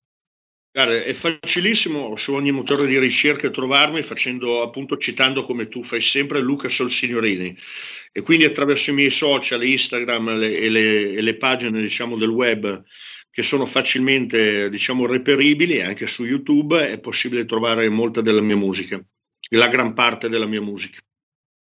Guarda, 0.76 1.04
è 1.04 1.14
facilissimo 1.14 2.16
su 2.16 2.34
ogni 2.34 2.50
motore 2.50 2.86
di 2.86 2.98
ricerca 2.98 3.48
trovarmi 3.48 4.02
facendo 4.02 4.60
appunto 4.60 4.98
citando 4.98 5.42
come 5.42 5.68
tu 5.68 5.82
fai 5.82 6.02
sempre 6.02 6.40
Luca 6.40 6.68
Solsignorini 6.68 7.56
e 8.12 8.20
quindi 8.20 8.44
attraverso 8.44 8.90
i 8.90 8.92
miei 8.92 9.10
social, 9.10 9.64
Instagram 9.64 10.36
le, 10.36 10.54
e, 10.54 10.68
le, 10.68 11.12
e 11.14 11.22
le 11.22 11.36
pagine 11.36 11.80
diciamo 11.80 12.18
del 12.18 12.28
web 12.28 12.84
che 13.30 13.42
sono 13.42 13.64
facilmente 13.64 14.68
diciamo 14.68 15.06
reperibili 15.06 15.80
anche 15.80 16.06
su 16.06 16.26
YouTube 16.26 16.86
è 16.86 16.98
possibile 16.98 17.46
trovare 17.46 17.88
molta 17.88 18.20
della 18.20 18.42
mia 18.42 18.56
musica, 18.56 19.02
la 19.52 19.68
gran 19.68 19.94
parte 19.94 20.28
della 20.28 20.44
mia 20.44 20.60
musica. 20.60 21.00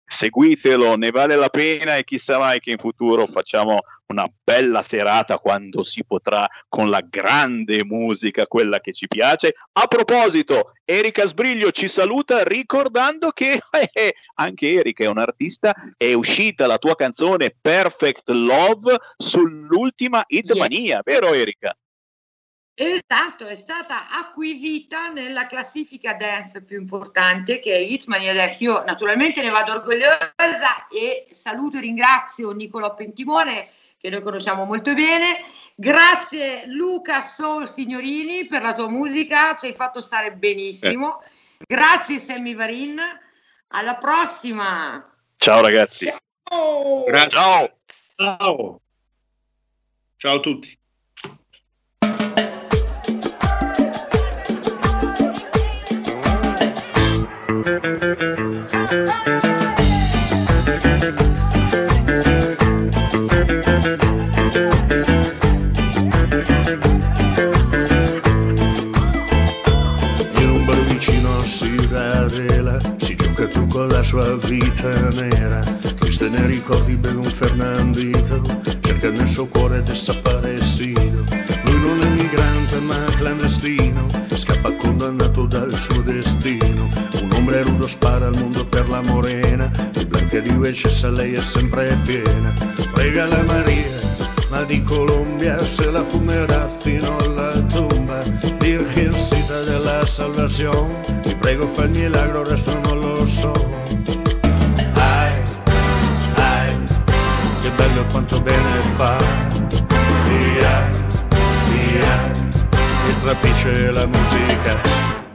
Seguitelo, 0.07 0.97
ne 0.97 1.11
vale 1.11 1.37
la 1.37 1.49
pena 1.49 1.97
e 1.97 2.05
chissà 2.05 2.39
mai 2.39 2.61
che 2.61 2.71
in 2.71 2.79
futuro 2.79 3.27
facciamo 3.27 3.79
una 4.07 4.31
bella 4.43 4.83
serata 4.83 5.39
quando 5.39 5.83
si 5.83 6.05
potrà 6.05 6.47
con 6.69 6.89
la 6.89 7.01
grande 7.01 7.85
musica, 7.85 8.47
quella 8.47 8.81
che 8.81 8.93
ci 8.93 9.09
piace. 9.09 9.55
A 9.73 9.87
proposito, 9.87 10.73
Erika 10.85 11.27
Sbriglio 11.27 11.73
ci 11.73 11.89
saluta 11.89 12.45
ricordando 12.45 13.31
che 13.31 13.61
eh, 13.93 14.15
anche 14.35 14.73
Erika 14.73 15.05
è 15.05 15.09
un 15.09 15.19
artista, 15.19 15.75
è 15.97 16.13
uscita 16.13 16.67
la 16.67 16.79
tua 16.79 16.95
canzone 16.95 17.55
Perfect 17.61 18.29
Love 18.31 18.97
sull'ultima 19.17 20.25
Hitmania, 20.27 20.79
yeah. 20.79 21.03
vero 21.05 21.33
Erika? 21.33 21.77
Esatto, 22.79 23.47
è 23.47 23.55
stata 23.55 24.11
acquisita 24.11 25.09
nella 25.09 25.47
classifica 25.47 26.13
dance 26.13 26.61
più 26.63 26.79
importante 26.79 27.59
che 27.59 27.73
è 27.73 27.79
Hitman 27.79 28.21
adesso 28.29 28.65
io 28.65 28.85
naturalmente 28.85 29.41
ne 29.43 29.49
vado 29.49 29.73
orgogliosa 29.73 30.87
e 30.91 31.27
saluto 31.31 31.79
e 31.79 31.81
ringrazio 31.81 32.51
Nicolò 32.51 32.95
Pentimone 32.95 33.67
che 33.97 34.11
noi 34.11 34.21
conosciamo 34.21 34.65
molto 34.65 34.93
bene. 34.93 35.43
Grazie 35.75 36.67
Luca 36.67 37.23
Sol 37.23 37.67
Signorini 37.67 38.47
per 38.47 38.61
la 38.61 38.75
tua 38.75 38.91
musica, 38.91 39.57
ci 39.57 39.69
hai 39.69 39.73
fatto 39.73 40.03
stare 40.03 40.33
benissimo. 40.33 41.23
Eh. 41.23 41.65
Grazie 41.67 42.19
Sammy 42.19 42.55
Varin, 42.55 43.01
alla 43.69 43.97
prossima. 43.97 45.17
Ciao 45.39 45.63
ragazzi. 45.63 46.13
Ciao. 46.45 47.05
Ciao. 47.29 47.79
Ciao. 48.17 48.81
Ciao 50.19 50.37
a 50.37 50.41
tutti. 50.41 50.79
Lei 91.17 91.33
è 91.33 91.41
sempre 91.41 91.99
piena. 92.05 92.53
Prega 92.93 93.27
la 93.27 93.43
Maria, 93.45 93.99
ma 94.51 94.63
di 94.65 94.83
Colombia 94.83 95.59
se 95.59 95.91
la 95.91 96.05
fumerà 96.05 96.69
fino 96.79 97.17
alla 97.17 97.51
tomba. 97.63 98.23
Virgencita 98.59 99.63
della 99.63 100.05
salvación, 100.05 100.95
ti 101.23 101.35
prego 101.37 101.67
fa 101.69 101.85
il 101.85 101.91
milagro, 101.91 102.45
resto 102.45 102.79
non 102.81 103.01
lo 103.01 103.27
so. 103.27 103.53
Ai, 104.95 105.43
ai, 106.37 106.77
che 107.63 107.71
bello 107.77 108.05
quanto 108.11 108.41
bene 108.43 108.81
fa. 108.97 109.17
Via, 110.29 110.91
via, 111.71 112.31
mi 113.07 113.15
trapisce 113.23 113.91
la 113.91 114.07
musica. 114.07 114.81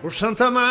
Oh 0.01 0.09
Santa 0.09 0.49
Maria 0.49 0.70